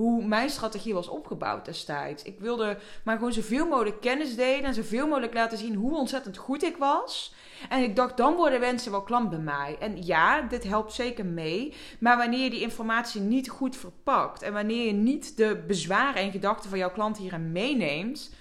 hoe 0.00 0.24
mijn 0.24 0.50
strategie 0.50 0.94
was 0.94 1.08
opgebouwd 1.08 1.64
destijds. 1.64 2.22
Ik 2.22 2.40
wilde 2.40 2.78
maar 3.04 3.16
gewoon 3.16 3.32
zoveel 3.32 3.66
mogelijk 3.66 4.00
kennis 4.00 4.36
delen 4.36 4.64
en 4.64 4.74
zoveel 4.74 5.06
mogelijk 5.06 5.34
laten 5.34 5.58
zien 5.58 5.74
hoe 5.74 5.96
ontzettend 5.96 6.36
goed 6.36 6.62
ik 6.62 6.76
was. 6.76 7.34
En 7.68 7.82
ik 7.82 7.96
dacht, 7.96 8.16
dan 8.16 8.34
worden 8.34 8.60
mensen 8.60 8.90
wel 8.90 9.02
klant 9.02 9.30
bij 9.30 9.38
mij. 9.38 9.76
En 9.80 10.04
ja, 10.04 10.42
dit 10.42 10.64
helpt 10.64 10.92
zeker 10.92 11.26
mee. 11.26 11.74
Maar 11.98 12.16
wanneer 12.16 12.44
je 12.44 12.50
die 12.50 12.60
informatie 12.60 13.20
niet 13.20 13.48
goed 13.48 13.76
verpakt 13.76 14.42
en 14.42 14.52
wanneer 14.52 14.86
je 14.86 14.92
niet 14.92 15.36
de 15.36 15.64
bezwaren 15.66 16.22
en 16.22 16.30
gedachten 16.30 16.70
van 16.70 16.78
jouw 16.78 16.92
klant 16.92 17.18
hierin 17.18 17.52
meeneemt, 17.52 18.34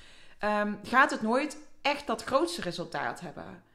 um, 0.43 0.79
gaat 0.83 1.11
het 1.11 1.21
nooit 1.21 1.57
echt 1.81 2.07
dat 2.07 2.23
grootste 2.23 2.61
resultaat 2.61 3.19
hebben. 3.19 3.68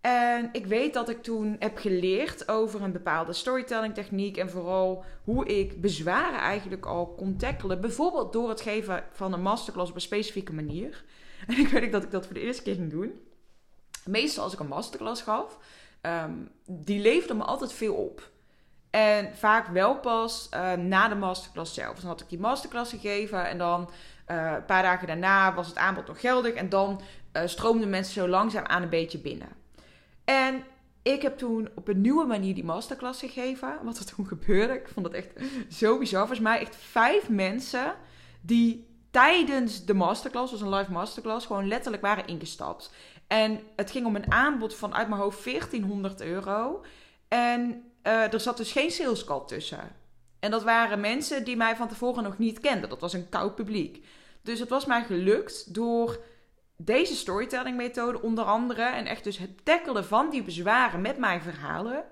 En 0.00 0.48
ik 0.52 0.66
weet 0.66 0.94
dat 0.94 1.08
ik 1.08 1.22
toen 1.22 1.56
heb 1.58 1.78
geleerd 1.78 2.48
over 2.48 2.82
een 2.82 2.92
bepaalde 2.92 3.32
storytelling 3.32 3.94
techniek 3.94 4.36
en 4.36 4.50
vooral 4.50 5.04
hoe 5.24 5.46
ik 5.46 5.80
bezwaren 5.80 6.38
eigenlijk 6.38 6.86
al 6.86 7.06
kon 7.06 7.36
tackelen. 7.36 7.80
Bijvoorbeeld 7.80 8.32
door 8.32 8.48
het 8.48 8.60
geven 8.60 9.04
van 9.12 9.32
een 9.32 9.42
masterclass 9.42 9.90
op 9.90 9.94
een 9.96 10.00
specifieke 10.00 10.52
manier. 10.52 11.04
En 11.46 11.58
ik 11.64 11.68
weet 11.68 11.84
ook 11.84 11.92
dat 11.92 12.02
ik 12.02 12.10
dat 12.10 12.24
voor 12.24 12.34
de 12.34 12.40
eerste 12.40 12.62
keer 12.62 12.74
ging 12.74 12.90
doen. 12.90 13.20
meestal 14.04 14.44
als 14.44 14.52
ik 14.52 14.58
een 14.58 14.66
masterclass 14.66 15.22
gaf, 15.22 15.58
ehm, 16.00 16.32
die 16.66 17.00
leefde 17.00 17.34
me 17.34 17.44
altijd 17.44 17.72
veel 17.72 17.94
op. 17.94 18.30
En 18.90 19.36
vaak 19.36 19.66
wel 19.66 19.98
pas 19.98 20.48
uh, 20.54 20.72
na 20.72 21.08
de 21.08 21.14
masterclass 21.14 21.74
zelf. 21.74 21.92
Dus 21.92 22.00
dan 22.00 22.10
had 22.10 22.20
ik 22.20 22.28
die 22.28 22.38
masterclass 22.38 22.90
gegeven 22.90 23.48
en 23.48 23.58
dan 23.58 23.90
uh, 24.30 24.52
een 24.56 24.64
paar 24.64 24.82
dagen 24.82 25.06
daarna 25.06 25.54
was 25.54 25.66
het 25.66 25.76
aanbod 25.76 26.06
nog 26.06 26.20
geldig. 26.20 26.52
En 26.52 26.68
dan 26.68 27.00
uh, 27.32 27.42
stroomden 27.44 27.90
mensen 27.90 28.14
zo 28.14 28.28
langzaam 28.28 28.64
aan 28.64 28.82
een 28.82 28.88
beetje 28.88 29.18
binnen. 29.18 29.48
En 30.28 30.64
ik 31.02 31.22
heb 31.22 31.38
toen 31.38 31.68
op 31.74 31.88
een 31.88 32.00
nieuwe 32.00 32.24
manier 32.24 32.54
die 32.54 32.64
masterclass 32.64 33.20
gegeven. 33.20 33.78
Wat 33.82 33.98
er 33.98 34.14
toen 34.14 34.26
gebeurde, 34.26 34.72
ik 34.72 34.88
vond 34.88 35.06
het 35.06 35.14
echt 35.14 35.32
zo 35.80 35.98
bizar. 35.98 36.18
Volgens 36.20 36.40
mij 36.40 36.60
echt 36.60 36.76
vijf 36.76 37.28
mensen 37.28 37.94
die 38.40 38.86
tijdens 39.10 39.84
de 39.84 39.94
masterclass, 39.94 40.52
was 40.52 40.60
een 40.60 40.74
live 40.74 40.92
masterclass, 40.92 41.46
gewoon 41.46 41.68
letterlijk 41.68 42.02
waren 42.02 42.26
ingestapt. 42.26 42.92
En 43.26 43.60
het 43.76 43.90
ging 43.90 44.06
om 44.06 44.16
een 44.16 44.32
aanbod 44.32 44.74
van 44.74 44.94
uit 44.94 45.08
mijn 45.08 45.20
hoofd 45.20 45.44
1400 45.44 46.20
euro. 46.20 46.84
En 47.28 47.84
uh, 48.02 48.32
er 48.32 48.40
zat 48.40 48.56
dus 48.56 48.72
geen 48.72 48.90
sales 48.90 49.24
call 49.24 49.42
tussen. 49.46 49.96
En 50.40 50.50
dat 50.50 50.62
waren 50.62 51.00
mensen 51.00 51.44
die 51.44 51.56
mij 51.56 51.76
van 51.76 51.88
tevoren 51.88 52.22
nog 52.22 52.38
niet 52.38 52.60
kenden. 52.60 52.88
Dat 52.88 53.00
was 53.00 53.12
een 53.12 53.28
koud 53.28 53.54
publiek. 53.54 54.04
Dus 54.42 54.60
het 54.60 54.68
was 54.68 54.86
mij 54.86 55.04
gelukt 55.04 55.74
door 55.74 56.18
deze 56.80 57.14
storytelling 57.14 57.76
methode 57.76 58.22
onder 58.22 58.44
andere 58.44 58.82
en 58.82 59.06
echt 59.06 59.24
dus 59.24 59.38
het 59.38 59.64
tackelen 59.64 60.04
van 60.04 60.30
die 60.30 60.42
bezwaren 60.42 61.00
met 61.00 61.18
mijn 61.18 61.42
verhalen 61.42 62.04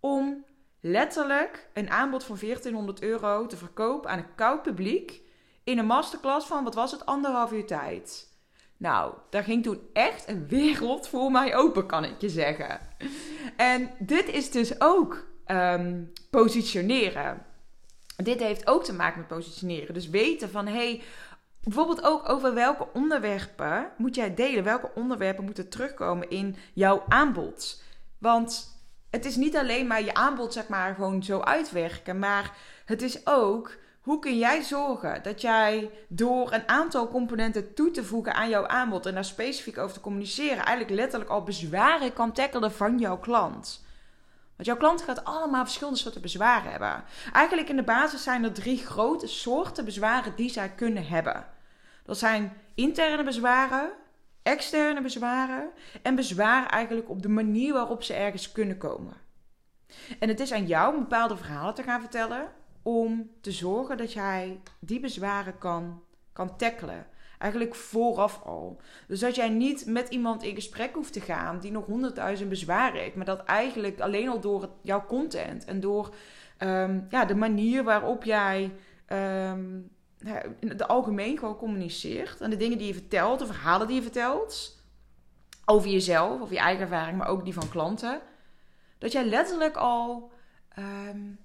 om 0.00 0.44
letterlijk 0.80 1.68
een 1.74 1.90
aanbod 1.90 2.24
van 2.24 2.36
1400 2.40 3.02
euro 3.02 3.46
te 3.46 3.56
verkopen 3.56 4.10
aan 4.10 4.18
een 4.18 4.34
koud 4.34 4.62
publiek 4.62 5.20
in 5.64 5.78
een 5.78 5.86
masterclass 5.86 6.46
van 6.46 6.64
wat 6.64 6.74
was 6.74 6.90
het 6.90 7.06
anderhalf 7.06 7.52
uur 7.52 7.66
tijd. 7.66 8.28
Nou, 8.76 9.14
daar 9.30 9.44
ging 9.44 9.62
toen 9.62 9.80
echt 9.92 10.28
een 10.28 10.48
wereld 10.48 11.08
voor 11.08 11.30
mij 11.30 11.56
open, 11.56 11.86
kan 11.86 12.04
ik 12.04 12.20
je 12.20 12.28
zeggen. 12.28 12.80
En 13.56 13.90
dit 13.98 14.28
is 14.28 14.50
dus 14.50 14.80
ook 14.80 15.26
um, 15.46 16.12
positioneren. 16.30 17.46
Dit 18.16 18.40
heeft 18.40 18.66
ook 18.66 18.84
te 18.84 18.92
maken 18.92 19.18
met 19.18 19.28
positioneren. 19.28 19.94
Dus 19.94 20.08
weten 20.08 20.50
van 20.50 20.66
hé, 20.66 20.72
hey, 20.72 21.02
bijvoorbeeld 21.62 22.02
ook 22.02 22.28
over 22.28 22.54
welke 22.54 22.86
onderwerpen 22.92 23.90
moet 23.96 24.14
jij 24.14 24.34
delen? 24.34 24.64
Welke 24.64 24.90
onderwerpen 24.94 25.44
moeten 25.44 25.68
terugkomen 25.68 26.30
in 26.30 26.56
jouw 26.72 27.04
aanbod? 27.08 27.82
Want 28.18 28.78
het 29.10 29.24
is 29.24 29.36
niet 29.36 29.56
alleen 29.56 29.86
maar 29.86 30.02
je 30.02 30.14
aanbod, 30.14 30.52
zeg 30.52 30.68
maar, 30.68 30.94
gewoon 30.94 31.22
zo 31.22 31.40
uitwerken. 31.40 32.18
Maar 32.18 32.56
het 32.84 33.02
is 33.02 33.26
ook 33.26 33.78
hoe 34.00 34.18
kun 34.18 34.38
jij 34.38 34.62
zorgen 34.62 35.22
dat 35.22 35.40
jij 35.40 35.90
door 36.08 36.52
een 36.52 36.68
aantal 36.68 37.08
componenten 37.08 37.74
toe 37.74 37.90
te 37.90 38.04
voegen 38.04 38.34
aan 38.34 38.48
jouw 38.48 38.66
aanbod 38.66 39.06
en 39.06 39.14
daar 39.14 39.24
specifiek 39.24 39.78
over 39.78 39.94
te 39.94 40.00
communiceren, 40.00 40.64
eigenlijk 40.64 40.90
letterlijk 40.90 41.30
al 41.30 41.42
bezwaren 41.42 42.12
kan 42.12 42.32
tackelen 42.32 42.72
van 42.72 42.98
jouw 42.98 43.18
klant? 43.18 43.84
Want 44.60 44.72
jouw 44.72 44.80
klant 44.88 45.02
gaat 45.02 45.24
allemaal 45.24 45.64
verschillende 45.64 45.98
soorten 45.98 46.20
bezwaren 46.20 46.70
hebben. 46.70 47.04
Eigenlijk 47.32 47.68
in 47.68 47.76
de 47.76 47.82
basis 47.82 48.22
zijn 48.22 48.44
er 48.44 48.52
drie 48.52 48.78
grote 48.78 49.26
soorten 49.26 49.84
bezwaren 49.84 50.32
die 50.36 50.50
zij 50.50 50.70
kunnen 50.70 51.06
hebben. 51.06 51.46
Dat 52.04 52.18
zijn 52.18 52.52
interne 52.74 53.24
bezwaren, 53.24 53.90
externe 54.42 55.02
bezwaren 55.02 55.70
en 56.02 56.14
bezwaren 56.14 56.68
eigenlijk 56.68 57.10
op 57.10 57.22
de 57.22 57.28
manier 57.28 57.72
waarop 57.72 58.02
ze 58.02 58.14
ergens 58.14 58.52
kunnen 58.52 58.78
komen. 58.78 59.14
En 60.18 60.28
het 60.28 60.40
is 60.40 60.52
aan 60.52 60.66
jou 60.66 60.94
om 60.94 61.00
bepaalde 61.00 61.36
verhalen 61.36 61.74
te 61.74 61.82
gaan 61.82 62.00
vertellen 62.00 62.52
om 62.82 63.30
te 63.40 63.52
zorgen 63.52 63.96
dat 63.96 64.12
jij 64.12 64.60
die 64.78 65.00
bezwaren 65.00 65.58
kan, 65.58 66.02
kan 66.32 66.56
tackelen. 66.56 67.06
Eigenlijk 67.40 67.74
vooraf 67.74 68.40
al. 68.44 68.80
Dus 69.06 69.20
dat 69.20 69.34
jij 69.34 69.48
niet 69.48 69.86
met 69.86 70.08
iemand 70.08 70.42
in 70.42 70.54
gesprek 70.54 70.94
hoeft 70.94 71.12
te 71.12 71.20
gaan 71.20 71.58
die 71.58 71.70
nog 71.70 71.86
honderdduizend 71.86 72.48
bezwaren 72.48 73.00
heeft. 73.00 73.14
Maar 73.14 73.24
dat 73.24 73.44
eigenlijk 73.44 74.00
alleen 74.00 74.28
al 74.28 74.40
door 74.40 74.68
jouw 74.82 75.06
content 75.06 75.64
en 75.64 75.80
door 75.80 76.14
um, 76.58 77.06
ja, 77.10 77.24
de 77.24 77.34
manier 77.34 77.84
waarop 77.84 78.24
jij 78.24 78.72
in 80.58 80.68
het 80.68 80.88
algemeen 80.88 81.38
gewoon 81.38 81.56
communiceert. 81.56 82.40
En 82.40 82.50
de 82.50 82.56
dingen 82.56 82.78
die 82.78 82.86
je 82.86 82.94
vertelt, 82.94 83.38
de 83.38 83.46
verhalen 83.46 83.86
die 83.86 83.96
je 83.96 84.02
vertelt. 84.02 84.78
Over 85.64 85.90
jezelf, 85.90 86.40
over 86.40 86.54
je 86.54 86.60
eigen 86.60 86.82
ervaring, 86.82 87.18
maar 87.18 87.28
ook 87.28 87.44
die 87.44 87.54
van 87.54 87.68
klanten. 87.68 88.20
Dat 88.98 89.12
jij 89.12 89.24
letterlijk 89.24 89.76
al 89.76 90.32
um, 90.78 91.38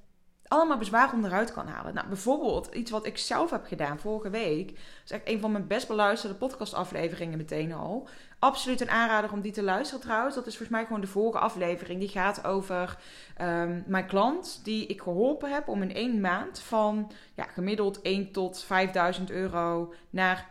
allemaal 0.48 0.78
bezwaar 0.78 1.14
onderuit 1.14 1.54
kan 1.54 1.68
halen. 1.68 1.94
Nou, 1.94 2.08
bijvoorbeeld 2.08 2.70
iets 2.74 2.92
wat 2.92 3.06
ik 3.06 3.18
zelf 3.18 3.52
heb 3.52 3.66
gedaan 3.66 4.00
vorige 4.00 4.30
week. 4.30 4.68
Dat 4.68 4.78
is 5.06 5.12
echt 5.12 5.28
een 5.30 5.40
van 5.40 5.52
mijn 5.52 5.68
best 5.68 5.88
beluisterde 5.88 6.36
podcastafleveringen 6.36 7.38
meteen 7.38 7.74
al. 7.74 8.08
Absoluut 8.40 8.82
een 8.82 8.90
aanrader 8.90 9.32
om 9.32 9.42
die 9.42 9.52
te 9.52 9.64
luisteren 9.64 10.04
trouwens. 10.04 10.36
Dat 10.36 10.48
is 10.48 10.58
volgens 10.58 10.78
mij 10.78 10.86
gewoon 10.86 11.02
de 11.02 11.08
vorige 11.08 11.40
aflevering. 11.40 12.00
Die 12.00 12.10
gaat 12.10 12.46
over 12.46 12.98
um, 13.42 13.84
mijn 13.88 14.06
klant 14.06 14.60
die 14.64 14.86
ik 14.86 15.02
geholpen 15.02 15.52
heb 15.52 15.68
om 15.68 15.82
in 15.82 15.94
één 15.94 16.22
maand 16.22 16.60
van 16.60 17.12
ja, 17.36 17.44
gemiddeld 17.44 18.02
1 18.02 18.32
tot 18.32 18.64
5000 18.64 19.32
euro 19.32 19.94
naar 20.10 20.50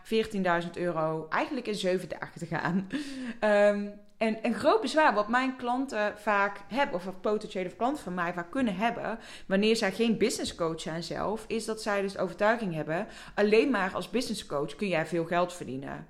14.000 0.65 0.71
euro 0.75 1.27
eigenlijk 1.29 1.67
in 1.67 1.75
7 1.75 2.09
dagen 2.09 2.39
te 2.39 2.47
gaan. 2.47 2.89
Um, 3.41 3.93
En 4.17 4.39
een 4.43 4.55
groot 4.55 4.81
bezwaar 4.81 5.15
wat 5.15 5.29
mijn 5.29 5.57
klanten 5.57 6.19
vaak 6.19 6.61
hebben, 6.69 6.95
of 6.95 7.21
potentiële 7.21 7.77
klanten 7.77 8.03
van 8.03 8.15
mij 8.15 8.33
vaak 8.33 8.51
kunnen 8.51 8.77
hebben, 8.77 9.19
wanneer 9.47 9.77
zij 9.77 9.93
geen 9.93 10.19
business 10.19 10.55
coach 10.55 10.81
zijn 10.81 11.03
zelf, 11.03 11.45
is 11.49 11.65
dat 11.65 11.83
zij 11.83 12.01
dus 12.01 12.19
overtuiging 12.19 12.75
hebben: 12.75 13.07
alleen 13.35 13.71
maar 13.71 13.95
als 13.95 14.11
business 14.11 14.47
coach 14.47 14.75
kun 14.75 14.89
jij 14.89 15.07
veel 15.07 15.25
geld 15.25 15.53
verdienen. 15.53 16.07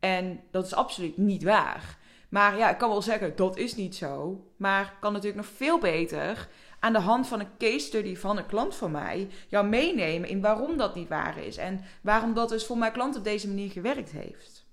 En 0.00 0.40
dat 0.50 0.66
is 0.66 0.74
absoluut 0.74 1.16
niet 1.16 1.42
waar. 1.42 1.96
Maar 2.28 2.56
ja, 2.56 2.70
ik 2.70 2.78
kan 2.78 2.88
wel 2.88 3.02
zeggen, 3.02 3.36
dat 3.36 3.56
is 3.56 3.76
niet 3.76 3.96
zo. 3.96 4.44
Maar 4.56 4.94
kan 5.00 5.12
natuurlijk 5.12 5.42
nog 5.42 5.52
veel 5.56 5.78
beter 5.78 6.48
aan 6.80 6.92
de 6.92 6.98
hand 6.98 7.26
van 7.26 7.40
een 7.40 7.56
case 7.58 7.78
study 7.78 8.16
van 8.16 8.38
een 8.38 8.46
klant 8.46 8.74
van 8.74 8.90
mij 8.90 9.28
jou 9.48 9.66
meenemen 9.66 10.28
in 10.28 10.40
waarom 10.40 10.76
dat 10.76 10.94
niet 10.94 11.08
waar 11.08 11.38
is. 11.38 11.56
En 11.56 11.80
waarom 12.00 12.34
dat 12.34 12.48
dus 12.48 12.66
voor 12.66 12.78
mijn 12.78 12.92
klant 12.92 13.16
op 13.16 13.24
deze 13.24 13.48
manier 13.48 13.70
gewerkt 13.70 14.10
heeft. 14.10 14.67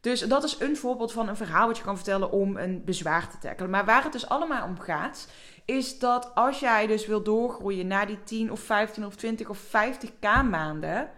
Dus 0.00 0.20
dat 0.20 0.44
is 0.44 0.60
een 0.60 0.76
voorbeeld 0.76 1.12
van 1.12 1.28
een 1.28 1.36
verhaal 1.36 1.66
wat 1.66 1.76
je 1.76 1.82
kan 1.82 1.96
vertellen 1.96 2.30
om 2.30 2.56
een 2.56 2.84
bezwaar 2.84 3.30
te 3.30 3.38
tackelen. 3.38 3.70
Maar 3.70 3.84
waar 3.84 4.02
het 4.02 4.12
dus 4.12 4.28
allemaal 4.28 4.66
om 4.66 4.78
gaat, 4.78 5.28
is 5.64 5.98
dat 5.98 6.34
als 6.34 6.60
jij 6.60 6.86
dus 6.86 7.06
wil 7.06 7.22
doorgroeien 7.22 7.86
naar 7.86 8.06
die 8.06 8.22
10 8.22 8.52
of 8.52 8.60
15 8.60 9.06
of 9.06 9.16
20 9.16 9.48
of 9.48 9.64
50k 9.66 10.48
maanden, 10.50 11.10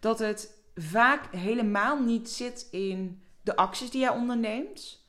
dat 0.00 0.18
het 0.18 0.62
vaak 0.74 1.34
helemaal 1.34 2.02
niet 2.02 2.30
zit 2.30 2.68
in 2.70 3.22
de 3.42 3.56
acties 3.56 3.90
die 3.90 4.00
jij 4.00 4.10
onderneemt, 4.10 5.06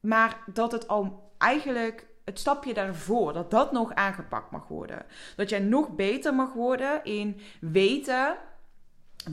maar 0.00 0.42
dat 0.46 0.72
het 0.72 0.88
al 0.88 1.32
eigenlijk 1.38 2.06
het 2.24 2.38
stapje 2.38 2.74
daarvoor, 2.74 3.32
dat 3.32 3.50
dat 3.50 3.72
nog 3.72 3.94
aangepakt 3.94 4.50
mag 4.50 4.68
worden. 4.68 5.06
Dat 5.36 5.48
jij 5.48 5.58
nog 5.58 5.94
beter 5.94 6.34
mag 6.34 6.52
worden 6.52 7.04
in 7.04 7.40
weten 7.60 8.36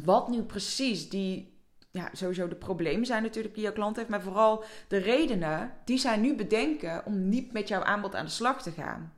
wat 0.04 0.28
nu 0.28 0.42
precies 0.42 1.10
die 1.10 1.55
ja, 1.96 2.10
sowieso 2.14 2.48
de 2.48 2.56
problemen 2.56 3.06
zijn 3.06 3.24
natuurlijk 3.24 3.54
die 3.54 3.64
jouw 3.64 3.74
klant 3.74 3.96
heeft, 3.96 4.10
maar 4.10 4.22
vooral 4.22 4.64
de 4.88 4.98
redenen 4.98 5.74
die 5.86 5.98
zij 5.98 6.18
nu 6.18 6.36
bedenken 6.36 7.06
om 7.06 7.30
niet 7.30 7.52
met 7.52 7.68
jouw 7.68 7.84
aanbod 7.84 8.16
aan 8.16 8.26
de 8.26 8.32
slag 8.32 8.62
te 8.62 8.72
gaan. 8.72 9.14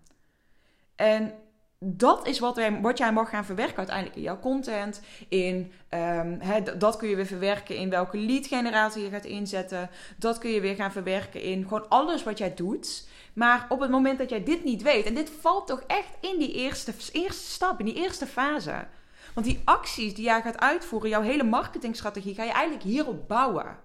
En 0.95 1.33
dat 1.79 2.27
is 2.27 2.39
wat, 2.39 2.55
wij, 2.55 2.81
wat 2.81 2.97
jij 2.97 3.13
mag 3.13 3.29
gaan 3.29 3.45
verwerken 3.45 3.77
uiteindelijk 3.77 4.15
in 4.15 4.21
jouw 4.21 4.39
content. 4.39 5.01
In, 5.29 5.71
um, 5.89 6.39
dat 6.77 6.97
kun 6.97 7.09
je 7.09 7.15
weer 7.15 7.25
verwerken 7.25 7.75
in 7.75 7.89
welke 7.89 8.17
lead 8.17 8.47
generatie 8.47 9.03
je 9.03 9.09
gaat 9.09 9.25
inzetten. 9.25 9.89
Dat 10.17 10.37
kun 10.37 10.49
je 10.49 10.61
weer 10.61 10.75
gaan 10.75 10.91
verwerken 10.91 11.41
in 11.41 11.63
gewoon 11.63 11.89
alles 11.89 12.23
wat 12.23 12.37
jij 12.37 12.53
doet. 12.53 13.07
Maar 13.33 13.65
op 13.69 13.79
het 13.79 13.91
moment 13.91 14.17
dat 14.17 14.29
jij 14.29 14.43
dit 14.43 14.63
niet 14.63 14.81
weet, 14.81 15.05
en 15.05 15.13
dit 15.13 15.31
valt 15.39 15.67
toch 15.67 15.83
echt 15.87 16.17
in 16.21 16.39
die 16.39 16.53
eerste, 16.53 16.93
eerste 17.11 17.51
stap, 17.51 17.79
in 17.79 17.85
die 17.85 17.95
eerste 17.95 18.25
fase. 18.25 18.87
Want 19.37 19.49
die 19.49 19.61
acties 19.63 20.13
die 20.13 20.23
jij 20.23 20.41
gaat 20.41 20.59
uitvoeren, 20.59 21.09
jouw 21.09 21.21
hele 21.21 21.43
marketingstrategie, 21.43 22.35
ga 22.35 22.43
je 22.43 22.51
eigenlijk 22.51 22.83
hierop 22.83 23.27
bouwen. 23.27 23.79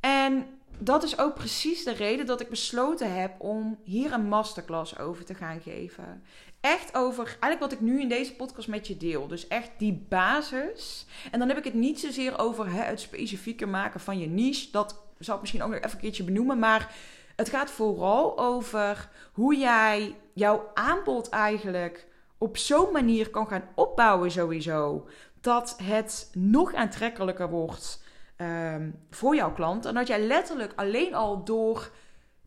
En 0.00 0.46
dat 0.78 1.02
is 1.02 1.18
ook 1.18 1.34
precies 1.34 1.84
de 1.84 1.92
reden 1.92 2.26
dat 2.26 2.40
ik 2.40 2.48
besloten 2.48 3.14
heb 3.14 3.40
om 3.40 3.78
hier 3.84 4.12
een 4.12 4.28
masterclass 4.28 4.98
over 4.98 5.24
te 5.24 5.34
gaan 5.34 5.60
geven. 5.60 6.22
Echt 6.60 6.94
over, 6.94 7.24
eigenlijk 7.24 7.60
wat 7.60 7.72
ik 7.72 7.80
nu 7.80 8.00
in 8.00 8.08
deze 8.08 8.34
podcast 8.34 8.68
met 8.68 8.86
je 8.86 8.96
deel. 8.96 9.26
Dus 9.26 9.48
echt 9.48 9.70
die 9.78 10.06
basis. 10.08 11.06
En 11.30 11.38
dan 11.38 11.48
heb 11.48 11.58
ik 11.58 11.64
het 11.64 11.74
niet 11.74 12.00
zozeer 12.00 12.38
over 12.38 12.70
hè, 12.72 12.82
het 12.82 13.00
specifieker 13.00 13.68
maken 13.68 14.00
van 14.00 14.18
je 14.18 14.26
niche. 14.26 14.70
Dat 14.70 15.02
zal 15.18 15.34
ik 15.34 15.40
misschien 15.40 15.62
ook 15.62 15.70
nog 15.70 15.78
even 15.78 15.90
een 15.90 15.98
keertje 15.98 16.24
benoemen. 16.24 16.58
Maar 16.58 16.94
het 17.36 17.48
gaat 17.48 17.70
vooral 17.70 18.38
over 18.38 19.08
hoe 19.32 19.56
jij 19.56 20.16
jouw 20.34 20.70
aanbod 20.74 21.28
eigenlijk 21.28 22.08
op 22.40 22.56
zo'n 22.56 22.92
manier 22.92 23.30
kan 23.30 23.46
gaan 23.46 23.68
opbouwen 23.74 24.30
sowieso. 24.30 25.08
Dat 25.40 25.76
het 25.82 26.30
nog 26.34 26.74
aantrekkelijker 26.74 27.50
wordt 27.50 28.02
um, 28.36 28.98
voor 29.10 29.34
jouw 29.34 29.52
klant. 29.52 29.84
En 29.84 29.94
dat 29.94 30.06
jij 30.06 30.20
letterlijk 30.20 30.72
alleen 30.76 31.14
al 31.14 31.44
door 31.44 31.90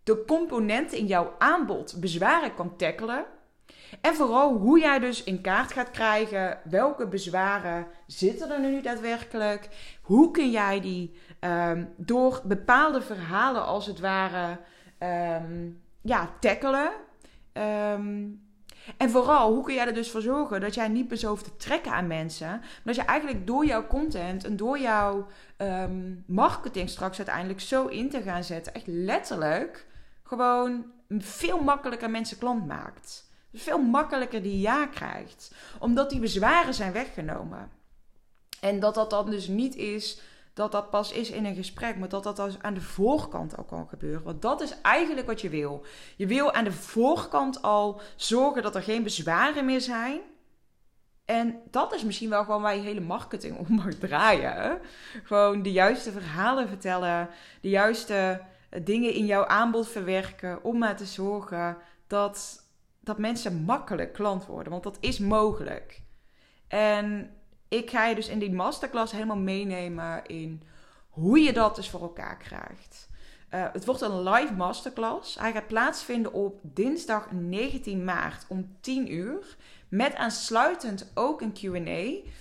de 0.03 0.23
componenten 0.27 0.97
in 0.97 1.05
jouw 1.05 1.35
aanbod 1.37 1.95
bezwaren 1.99 2.53
kan 2.55 2.75
tackelen. 2.75 3.25
En 4.01 4.15
vooral 4.15 4.53
hoe 4.57 4.79
jij 4.79 4.99
dus 4.99 5.23
in 5.23 5.41
kaart 5.41 5.71
gaat 5.71 5.91
krijgen 5.91 6.59
welke 6.63 7.07
bezwaren 7.07 7.87
zitten 8.07 8.51
er 8.51 8.59
nu 8.59 8.81
daadwerkelijk. 8.81 9.69
Hoe 10.01 10.31
kun 10.31 10.51
jij 10.51 10.81
die 10.81 11.15
Ehm, 11.43 11.85
door 11.97 12.41
bepaalde 12.43 13.01
verhalen 13.01 13.65
als 13.65 13.85
het 13.85 13.99
ware 13.99 14.57
ehm, 14.97 15.69
ja, 16.01 16.29
tackelen. 16.39 16.91
Ehm, 17.53 18.29
en 18.97 19.09
vooral, 19.09 19.53
hoe 19.53 19.63
kun 19.63 19.73
jij 19.73 19.87
er 19.87 19.93
dus 19.93 20.11
voor 20.11 20.21
zorgen 20.21 20.61
dat 20.61 20.73
jij 20.73 20.87
niet 20.87 21.09
meer 21.09 21.25
hoeft 21.27 21.43
te 21.43 21.55
trekken 21.55 21.91
aan 21.91 22.07
mensen. 22.07 22.47
Maar 22.49 22.81
dat 22.83 22.95
je 22.95 23.01
eigenlijk 23.01 23.47
door 23.47 23.65
jouw 23.65 23.87
content 23.87 24.43
en 24.43 24.55
door 24.57 24.79
jouw 24.79 25.27
marketing 26.25 26.89
straks 26.89 27.17
uiteindelijk 27.17 27.61
zo 27.61 27.87
in 27.87 28.09
te 28.09 28.21
gaan 28.21 28.43
zetten. 28.43 28.73
Echt 28.73 28.87
letterlijk 28.87 29.85
gewoon 30.23 30.85
veel 31.17 31.59
makkelijker 31.59 32.09
mensen 32.09 32.37
klant 32.37 32.67
maakt. 32.67 33.31
Dus 33.51 33.63
veel 33.63 33.81
makkelijker 33.81 34.41
die 34.41 34.59
ja 34.59 34.85
krijgt. 34.85 35.55
Omdat 35.79 36.09
die 36.09 36.19
bezwaren 36.19 36.73
zijn 36.73 36.93
weggenomen. 36.93 37.71
En 38.61 38.79
dat 38.79 38.95
dat 38.95 39.09
dan 39.09 39.29
dus 39.29 39.47
niet 39.47 39.75
is 39.75 40.21
dat 40.53 40.71
dat 40.71 40.89
pas 40.89 41.11
is 41.11 41.31
in 41.31 41.45
een 41.45 41.55
gesprek, 41.55 41.97
maar 41.97 42.09
dat 42.09 42.23
dat 42.23 42.35
dus 42.35 42.61
aan 42.61 42.73
de 42.73 42.81
voorkant 42.81 43.57
al 43.57 43.63
kan 43.63 43.87
gebeuren. 43.87 44.23
Want 44.23 44.41
dat 44.41 44.61
is 44.61 44.81
eigenlijk 44.81 45.27
wat 45.27 45.41
je 45.41 45.49
wil. 45.49 45.85
Je 46.15 46.27
wil 46.27 46.53
aan 46.53 46.63
de 46.63 46.71
voorkant 46.71 47.61
al 47.61 48.01
zorgen 48.15 48.61
dat 48.61 48.75
er 48.75 48.83
geen 48.83 49.03
bezwaren 49.03 49.65
meer 49.65 49.81
zijn. 49.81 50.21
En 51.25 51.61
dat 51.71 51.93
is 51.93 52.03
misschien 52.03 52.29
wel 52.29 52.43
gewoon 52.43 52.61
waar 52.61 52.75
je 52.75 52.81
hele 52.81 53.01
marketing 53.01 53.57
om 53.57 53.75
mag 53.75 53.93
draaien. 53.93 54.79
Gewoon 55.23 55.61
de 55.61 55.71
juiste 55.71 56.11
verhalen 56.11 56.67
vertellen, 56.67 57.29
de 57.61 57.69
juiste 57.69 58.41
dingen 58.83 59.13
in 59.13 59.25
jouw 59.25 59.45
aanbod 59.45 59.87
verwerken 59.87 60.63
om 60.63 60.77
maar 60.77 60.95
te 60.95 61.05
zorgen 61.05 61.77
dat, 62.07 62.67
dat 62.99 63.17
mensen 63.17 63.63
makkelijk 63.63 64.13
klant 64.13 64.45
worden. 64.45 64.71
Want 64.71 64.83
dat 64.83 64.97
is 64.99 65.19
mogelijk. 65.19 66.01
En 66.67 67.31
ik 67.73 67.89
ga 67.89 68.05
je 68.05 68.15
dus 68.15 68.27
in 68.27 68.39
die 68.39 68.51
masterclass 68.51 69.11
helemaal 69.11 69.37
meenemen 69.37 70.25
in 70.25 70.61
hoe 71.09 71.39
je 71.39 71.53
dat 71.53 71.75
dus 71.75 71.89
voor 71.89 72.01
elkaar 72.01 72.37
krijgt. 72.37 73.09
Uh, 73.53 73.65
het 73.73 73.85
wordt 73.85 74.01
een 74.01 74.29
live 74.29 74.53
masterclass. 74.53 75.39
Hij 75.39 75.51
gaat 75.51 75.67
plaatsvinden 75.67 76.33
op 76.33 76.59
dinsdag 76.61 77.31
19 77.31 78.03
maart 78.03 78.45
om 78.47 78.75
10 78.81 79.13
uur. 79.13 79.55
Met 79.89 80.15
aansluitend 80.15 81.11
ook 81.13 81.41
een 81.41 81.53
QA. 81.53 82.31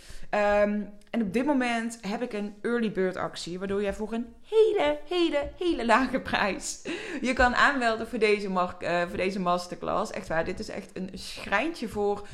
Um, 0.62 0.90
en 1.10 1.22
op 1.22 1.32
dit 1.32 1.44
moment 1.44 1.98
heb 2.00 2.22
ik 2.22 2.32
een 2.32 2.54
early 2.62 2.92
bird 2.92 3.16
actie, 3.16 3.58
waardoor 3.58 3.82
jij 3.82 3.94
voor 3.94 4.12
een 4.12 4.34
hele, 4.48 4.98
hele, 5.08 5.50
hele 5.58 5.86
lage 5.86 6.20
prijs 6.20 6.82
je 7.20 7.32
kan 7.32 7.54
aanmelden 7.54 8.08
voor 8.08 8.18
deze, 8.18 8.48
uh, 8.48 9.02
voor 9.08 9.16
deze 9.16 9.40
masterclass. 9.40 10.10
Echt 10.10 10.28
waar, 10.28 10.44
dit 10.44 10.58
is 10.58 10.68
echt 10.68 10.90
een 10.94 11.10
schrijntje 11.12 11.88
voor 11.88 12.26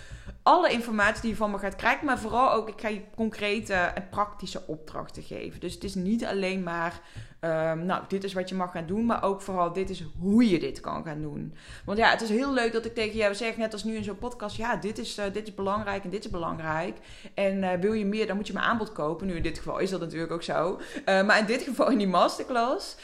alle 0.48 0.70
informatie 0.70 1.20
die 1.20 1.30
je 1.30 1.36
van 1.36 1.50
me 1.50 1.58
gaat 1.58 1.76
krijgen, 1.76 2.06
maar 2.06 2.18
vooral 2.18 2.52
ook, 2.52 2.68
ik 2.68 2.80
ga 2.80 2.88
je 2.88 3.02
concrete 3.14 3.74
en 3.74 4.08
praktische 4.08 4.62
opdrachten 4.66 5.22
geven. 5.22 5.60
Dus 5.60 5.74
het 5.74 5.84
is 5.84 5.94
niet 5.94 6.24
alleen 6.24 6.62
maar 6.62 7.00
Um, 7.40 7.86
nou, 7.86 8.02
dit 8.08 8.24
is 8.24 8.32
wat 8.32 8.48
je 8.48 8.54
mag 8.54 8.72
gaan 8.72 8.86
doen, 8.86 9.06
maar 9.06 9.22
ook 9.22 9.42
vooral 9.42 9.72
dit 9.72 9.90
is 9.90 10.04
hoe 10.18 10.48
je 10.48 10.58
dit 10.58 10.80
kan 10.80 11.04
gaan 11.04 11.20
doen. 11.20 11.54
Want 11.84 11.98
ja, 11.98 12.10
het 12.10 12.20
is 12.20 12.28
heel 12.28 12.52
leuk 12.52 12.72
dat 12.72 12.84
ik 12.84 12.94
tegen 12.94 13.16
jou 13.16 13.34
zeg, 13.34 13.56
net 13.56 13.72
als 13.72 13.84
nu 13.84 13.94
in 13.94 14.04
zo'n 14.04 14.18
podcast, 14.18 14.56
ja, 14.56 14.76
dit 14.76 14.98
is, 14.98 15.18
uh, 15.18 15.24
dit 15.32 15.46
is 15.46 15.54
belangrijk 15.54 16.04
en 16.04 16.10
dit 16.10 16.24
is 16.24 16.30
belangrijk. 16.30 16.96
En 17.34 17.62
uh, 17.62 17.72
wil 17.72 17.92
je 17.92 18.04
meer, 18.04 18.26
dan 18.26 18.36
moet 18.36 18.46
je 18.46 18.52
mijn 18.52 18.64
aanbod 18.64 18.92
kopen. 18.92 19.26
Nu 19.26 19.36
in 19.36 19.42
dit 19.42 19.58
geval 19.58 19.78
is 19.78 19.90
dat 19.90 20.00
natuurlijk 20.00 20.32
ook 20.32 20.42
zo. 20.42 20.80
Uh, 20.80 21.04
maar 21.04 21.38
in 21.38 21.46
dit 21.46 21.62
geval 21.62 21.90
in 21.90 21.98
die 21.98 22.06
masterclass 22.06 22.96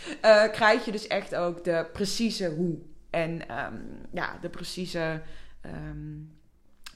krijg 0.53 0.85
je 0.85 0.93
dus 0.93 1.07
echt 1.07 1.35
ook 1.35 1.65
de 1.65 1.87
precieze 1.93 2.55
hoe. 2.57 2.79
En 3.11 3.31
um, 3.33 4.07
ja, 4.13 4.39
de 4.41 4.49
precieze 4.49 5.23
um, 5.67 6.34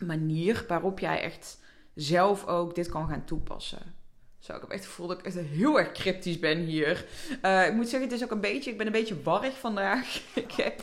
manier 0.00 0.64
waarop 0.68 0.98
jij 0.98 1.20
echt 1.20 1.58
zelf 1.94 2.46
ook 2.46 2.74
dit 2.74 2.88
kan 2.88 3.08
gaan 3.08 3.24
toepassen. 3.24 3.96
Zo, 4.38 4.54
ik 4.54 4.60
heb 4.60 4.70
echt 4.70 4.80
het 4.80 4.88
gevoel 4.88 5.06
dat 5.06 5.18
ik 5.18 5.24
echt 5.24 5.36
heel 5.38 5.78
erg 5.78 5.92
cryptisch 5.92 6.38
ben 6.38 6.58
hier. 6.58 7.04
Uh, 7.42 7.66
ik 7.66 7.72
moet 7.72 7.88
zeggen, 7.88 8.08
het 8.08 8.18
is 8.18 8.24
ook 8.24 8.30
een 8.30 8.40
beetje, 8.40 8.70
ik 8.70 8.76
ben 8.76 8.86
een 8.86 8.92
beetje 8.92 9.22
warrig 9.22 9.58
vandaag. 9.58 10.20
ik 10.34 10.52
heb, 10.52 10.82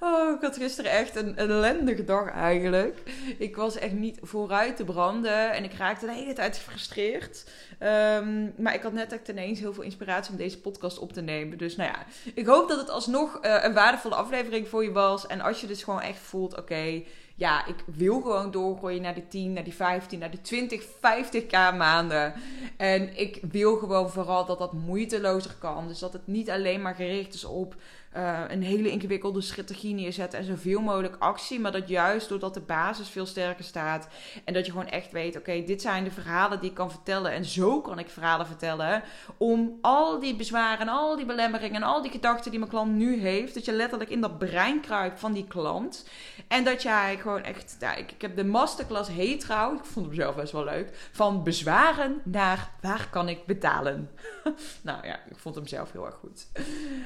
oh, 0.00 0.34
ik 0.34 0.40
had 0.40 0.56
gisteren 0.56 0.90
echt 0.90 1.16
een, 1.16 1.36
ellendige 1.36 2.04
dag 2.04 2.30
eigenlijk. 2.30 2.98
Ik 3.38 3.56
was 3.56 3.76
echt 3.76 3.92
niet 3.92 4.18
vooruit 4.22 4.76
te 4.76 4.84
branden 4.84 5.52
en 5.52 5.64
ik 5.64 5.72
raakte 5.72 6.06
de 6.06 6.12
hele 6.12 6.32
tijd 6.32 6.56
gefrustreerd. 6.56 7.44
Um, 7.80 8.54
maar 8.58 8.74
ik 8.74 8.82
had 8.82 8.92
net 8.92 9.12
echt 9.12 9.28
ineens 9.28 9.58
heel 9.58 9.74
veel 9.74 9.82
inspiratie 9.82 10.32
om 10.32 10.38
deze 10.38 10.60
podcast 10.60 10.98
op 10.98 11.12
te 11.12 11.20
nemen. 11.20 11.58
Dus 11.58 11.76
nou 11.76 11.90
ja, 11.90 12.06
ik 12.34 12.46
hoop 12.46 12.68
dat 12.68 12.78
het 12.78 12.90
alsnog 12.90 13.44
uh, 13.44 13.58
een 13.62 13.74
waardevolle 13.74 14.14
aflevering 14.14 14.68
voor 14.68 14.84
je 14.84 14.92
was. 14.92 15.26
En 15.26 15.40
als 15.40 15.60
je 15.60 15.66
dus 15.66 15.82
gewoon 15.82 16.00
echt 16.00 16.18
voelt, 16.18 16.58
oké... 16.58 17.02
ja, 17.38 17.66
ik 17.66 17.84
wil 17.86 18.20
gewoon 18.20 18.50
doorgooien 18.50 19.02
naar 19.02 19.14
die 19.14 19.28
10, 19.28 19.52
naar 19.52 19.64
die 19.64 19.74
15, 19.74 20.18
naar 20.18 20.30
die 20.30 20.40
20, 20.40 20.84
50k 20.84 21.76
maanden. 21.76 22.34
En 22.76 23.18
ik 23.20 23.38
wil 23.50 23.76
gewoon 23.76 24.10
vooral 24.10 24.46
dat 24.46 24.58
dat 24.58 24.72
moeitelozer 24.72 25.54
kan. 25.58 25.88
Dus 25.88 25.98
dat 25.98 26.12
het 26.12 26.26
niet 26.26 26.50
alleen 26.50 26.82
maar 26.82 26.94
gericht 26.94 27.34
is 27.34 27.44
op 27.44 27.76
uh, 28.16 28.40
een 28.48 28.62
hele 28.62 28.90
ingewikkelde 28.90 29.40
strategie 29.40 29.94
neerzetten 29.94 30.38
en 30.38 30.44
zoveel 30.44 30.80
mogelijk 30.80 31.16
actie. 31.18 31.60
Maar 31.60 31.72
dat 31.72 31.88
juist 31.88 32.28
doordat 32.28 32.54
de 32.54 32.60
basis 32.60 33.08
veel 33.08 33.26
sterker 33.26 33.64
staat. 33.64 34.08
En 34.44 34.54
dat 34.54 34.66
je 34.66 34.72
gewoon 34.72 34.88
echt 34.88 35.12
weet: 35.12 35.36
oké, 35.36 35.62
dit 35.64 35.82
zijn 35.82 36.04
de 36.04 36.10
verhalen 36.10 36.60
die 36.60 36.68
ik 36.68 36.76
kan 36.76 36.90
vertellen. 36.90 37.32
En 37.32 37.44
zo 37.44 37.80
kan 37.80 37.98
ik 37.98 38.08
verhalen 38.08 38.46
vertellen. 38.46 39.02
Om 39.36 39.78
al 39.80 40.20
die 40.20 40.36
bezwaren 40.36 40.80
en 40.80 40.88
al 40.88 41.16
die 41.16 41.26
belemmeringen 41.26 41.82
en 41.82 41.88
al 41.88 42.02
die 42.02 42.10
gedachten 42.10 42.50
die 42.50 42.60
mijn 42.60 42.70
klant 42.70 42.92
nu 42.92 43.20
heeft. 43.20 43.54
Dat 43.54 43.64
je 43.64 43.72
letterlijk 43.72 44.10
in 44.10 44.20
dat 44.20 44.38
brein 44.38 44.80
kruipt 44.80 45.20
van 45.20 45.32
die 45.32 45.46
klant. 45.46 46.08
En 46.48 46.64
dat 46.64 46.82
jij 46.82 47.18
gewoon 47.20 47.42
echt. 47.42 47.76
Ik, 47.96 48.12
ik 48.12 48.22
heb 48.22 48.36
de 48.36 48.44
masterclass 48.44 49.10
heet 49.10 49.40
trouw. 49.40 49.74
Ik 49.74 49.84
vond 49.84 50.06
hem 50.06 50.14
zelf 50.14 50.34
best 50.34 50.52
wel 50.52 50.64
leuk. 50.64 51.08
Van 51.12 51.42
bezwaren 51.42 52.20
naar 52.24 52.70
waar 52.80 53.08
kan 53.10 53.28
ik 53.28 53.46
betalen. 53.46 54.10
nou 54.82 55.06
ja, 55.06 55.20
ik 55.30 55.36
vond 55.36 55.54
hem 55.54 55.66
zelf 55.66 55.92
heel 55.92 56.06
erg 56.06 56.14
goed. 56.14 56.46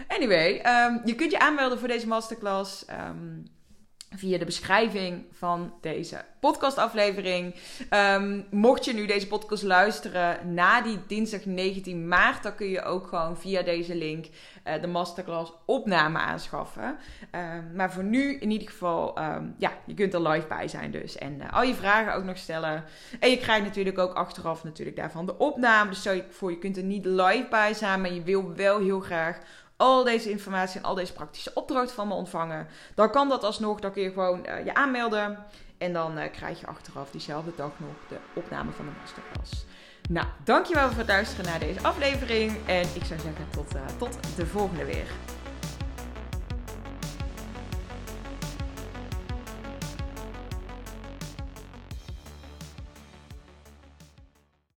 Anyway, 0.09 0.63
um, 0.87 1.00
je 1.05 1.15
kunt 1.15 1.31
je 1.31 1.39
aanmelden 1.39 1.79
voor 1.79 1.89
deze 1.89 2.07
masterclass. 2.07 2.85
Um, 2.91 3.45
via 4.17 4.39
de 4.39 4.45
beschrijving 4.45 5.25
van 5.33 5.73
deze 5.81 6.25
podcastaflevering. 6.41 7.55
Um, 7.91 8.47
mocht 8.51 8.85
je 8.85 8.93
nu 8.93 9.07
deze 9.07 9.27
podcast 9.27 9.63
luisteren 9.63 10.55
na 10.55 10.81
die 10.81 10.99
dinsdag 11.07 11.45
19 11.45 12.09
maart, 12.09 12.43
dan 12.43 12.55
kun 12.55 12.69
je 12.69 12.83
ook 12.83 13.07
gewoon 13.07 13.39
via 13.39 13.63
deze 13.63 13.95
link 13.95 14.27
uh, 14.27 14.81
de 14.81 14.87
masterclass 14.87 15.53
opname 15.67 16.19
aanschaffen. 16.19 16.97
Maar 17.75 17.93
voor 17.93 18.05
nu 18.05 18.35
in 18.35 18.51
ieder 18.51 18.69
geval, 18.69 19.19
ja, 19.59 19.73
je 19.87 19.95
kunt 19.95 20.15
er 20.15 20.29
live 20.29 20.47
bij 20.47 20.69
zijn 20.69 20.91
dus. 20.91 21.17
En 21.17 21.41
uh, 21.41 21.53
al 21.53 21.63
je 21.63 21.75
vragen 21.75 22.15
ook 22.15 22.25
nog 22.25 22.37
stellen. 22.39 22.85
En 23.21 23.31
je 23.31 23.39
krijgt 23.39 23.65
natuurlijk 23.65 23.99
ook 23.99 24.13
achteraf 24.15 24.65
natuurlijk 24.65 24.97
daarvan 24.97 25.27
de 25.27 25.39
opname. 25.39 25.91
Dus 25.91 26.09
voor, 26.31 26.51
je 26.51 26.59
kunt 26.59 26.77
er 26.77 26.83
niet 26.83 27.05
live 27.05 27.47
bij 27.51 27.75
zijn, 27.75 28.01
maar 28.01 28.13
je 28.13 28.23
wil 28.23 28.55
wel 28.55 28.79
heel 28.79 29.01
graag 29.01 29.39
al 29.81 30.05
deze 30.05 30.31
informatie 30.31 30.81
en 30.81 30.87
al 30.87 30.95
deze 30.95 31.13
praktische 31.13 31.51
opdrachten 31.55 31.95
van 31.95 32.09
me 32.09 32.15
ontvangen, 32.15 32.67
dan 32.95 33.11
kan 33.11 33.29
dat 33.29 33.45
alsnog. 33.45 33.81
Dan 33.81 33.93
kun 33.93 34.03
je 34.03 34.13
gewoon 34.13 34.47
uh, 34.47 34.65
je 34.65 34.75
aanmelden. 34.75 35.39
En 35.79 35.93
dan 35.93 36.19
uh, 36.19 36.25
krijg 36.33 36.61
je 36.61 36.67
achteraf 36.67 37.11
diezelfde 37.11 37.53
dag 37.57 37.71
nog 37.77 37.95
de 38.09 38.17
opname 38.35 38.71
van 38.73 38.85
de 38.85 38.91
masterclass. 39.01 39.65
Nou, 40.09 40.27
dankjewel 40.45 40.89
voor 40.89 40.99
het 40.99 41.09
luisteren 41.09 41.45
naar 41.45 41.59
deze 41.59 41.83
aflevering. 41.83 42.67
En 42.67 42.81
ik 42.95 43.05
zou 43.05 43.21
zeggen 43.21 43.47
tot, 43.51 43.75
uh, 43.75 43.81
tot 43.99 44.37
de 44.37 44.47
volgende 44.47 44.85
weer. 44.85 45.07